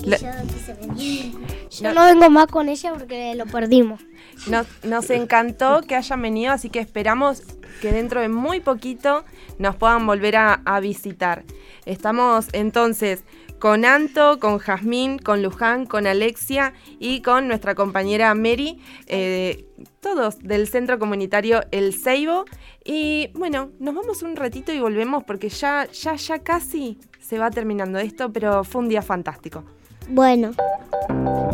[0.00, 1.34] La- Yo quise venir.
[1.70, 4.00] Yo no vengo más con ella porque lo perdimos.
[4.48, 7.42] Nos, nos encantó que hayan venido, así que esperamos
[7.80, 9.24] que dentro de muy poquito
[9.58, 11.44] nos puedan volver a, a visitar.
[11.86, 13.22] Estamos entonces
[13.64, 19.64] con Anto, con Jazmín, con Luján, con Alexia y con nuestra compañera Mary, eh,
[20.00, 22.44] todos del centro comunitario El Ceibo.
[22.84, 27.50] Y bueno, nos vamos un ratito y volvemos porque ya, ya, ya casi se va
[27.50, 29.64] terminando esto, pero fue un día fantástico.
[30.08, 30.52] Bueno.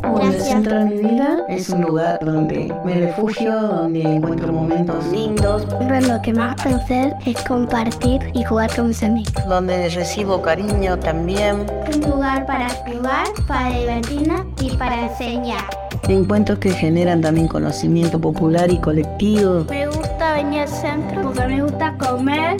[0.02, 5.06] Donde el centro de mi vida es un lugar donde me refugio, donde encuentro momentos
[5.06, 9.32] lindos, Pero lo que más puedo hacer es compartir y jugar con mis amigos.
[9.48, 11.66] donde recibo cariño también.
[11.94, 15.64] Un lugar para jugar, para divertirnos y para enseñar.
[16.08, 19.64] Encuentros que generan también conocimiento popular y colectivo.
[19.68, 22.56] Me gusta venir al centro porque me gusta comer,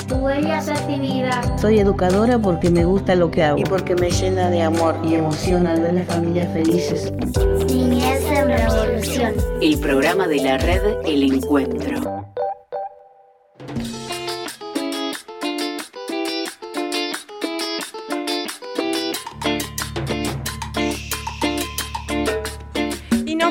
[0.53, 1.61] hacer actividades.
[1.61, 5.15] Soy educadora porque me gusta lo que hago y porque me llena de amor y
[5.15, 7.13] emoción al ver las familias felices.
[7.67, 9.35] Niñez en revolución.
[9.61, 12.21] El programa de la red El Encuentro.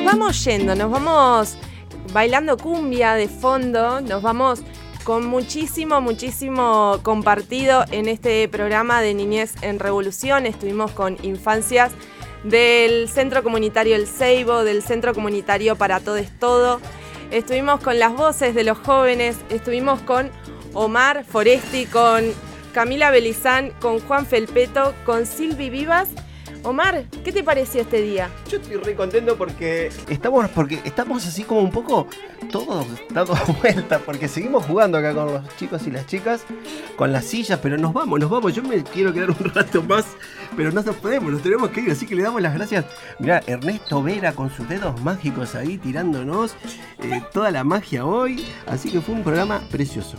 [0.00, 1.56] Nos vamos yendo, nos vamos
[2.14, 4.62] bailando cumbia de fondo, nos vamos
[5.04, 10.46] con muchísimo, muchísimo compartido en este programa de Niñez en Revolución.
[10.46, 11.92] Estuvimos con infancias
[12.44, 16.80] del Centro Comunitario El Ceibo, del Centro Comunitario Para Todo es Todo.
[17.30, 20.30] Estuvimos con las voces de los jóvenes, estuvimos con
[20.72, 22.24] Omar Foresti, con
[22.72, 26.08] Camila Belizán, con Juan Felpeto, con Silvi Vivas.
[26.62, 28.28] Omar, ¿qué te pareció este día?
[28.48, 32.06] Yo estoy re contento porque estamos, porque estamos así como un poco
[32.52, 36.44] todos dando vuelta, porque seguimos jugando acá con los chicos y las chicas,
[36.96, 38.54] con las sillas, pero nos vamos, nos vamos.
[38.54, 40.04] Yo me quiero quedar un rato más,
[40.54, 42.84] pero no nos podemos, nos tenemos que ir, así que le damos las gracias.
[43.18, 46.54] Mirá, Ernesto Vera con sus dedos mágicos ahí tirándonos
[47.02, 50.16] eh, toda la magia hoy, así que fue un programa precioso.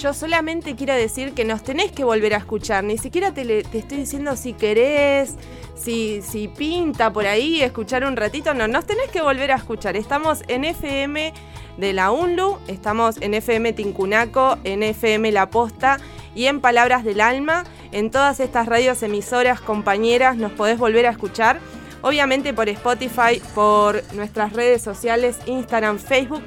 [0.00, 2.82] Yo solamente quiero decir que nos tenés que volver a escuchar.
[2.82, 5.34] Ni siquiera te, te estoy diciendo si querés,
[5.74, 8.54] si, si pinta por ahí, escuchar un ratito.
[8.54, 9.96] No, nos tenés que volver a escuchar.
[9.96, 11.34] Estamos en FM
[11.76, 15.98] de la UNLU, estamos en FM Tincunaco, en FM La Posta
[16.34, 17.64] y en Palabras del Alma.
[17.92, 21.60] En todas estas radios emisoras, compañeras, nos podés volver a escuchar.
[22.00, 26.42] Obviamente por Spotify, por nuestras redes sociales, Instagram, Facebook.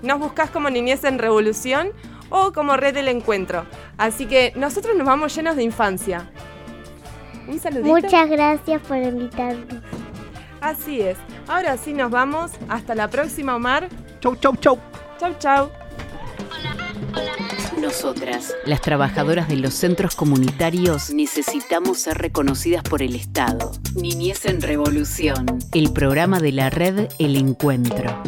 [0.00, 1.92] Nos buscás como Niñez en Revolución
[2.34, 3.64] o como Red del Encuentro.
[3.96, 6.28] Así que nosotros nos vamos llenos de infancia.
[7.46, 7.86] Un saludito.
[7.86, 9.82] Muchas gracias por invitarnos.
[10.60, 11.16] Así es.
[11.46, 12.50] Ahora sí nos vamos.
[12.68, 13.88] Hasta la próxima, Omar.
[14.20, 14.78] Chau, chau, chau.
[15.20, 15.70] Chau, chau.
[17.80, 23.72] Nosotras, las trabajadoras de los centros comunitarios, necesitamos ser reconocidas por el Estado.
[23.94, 25.46] Niñez en Revolución.
[25.72, 28.22] El programa de la red El Encuentro.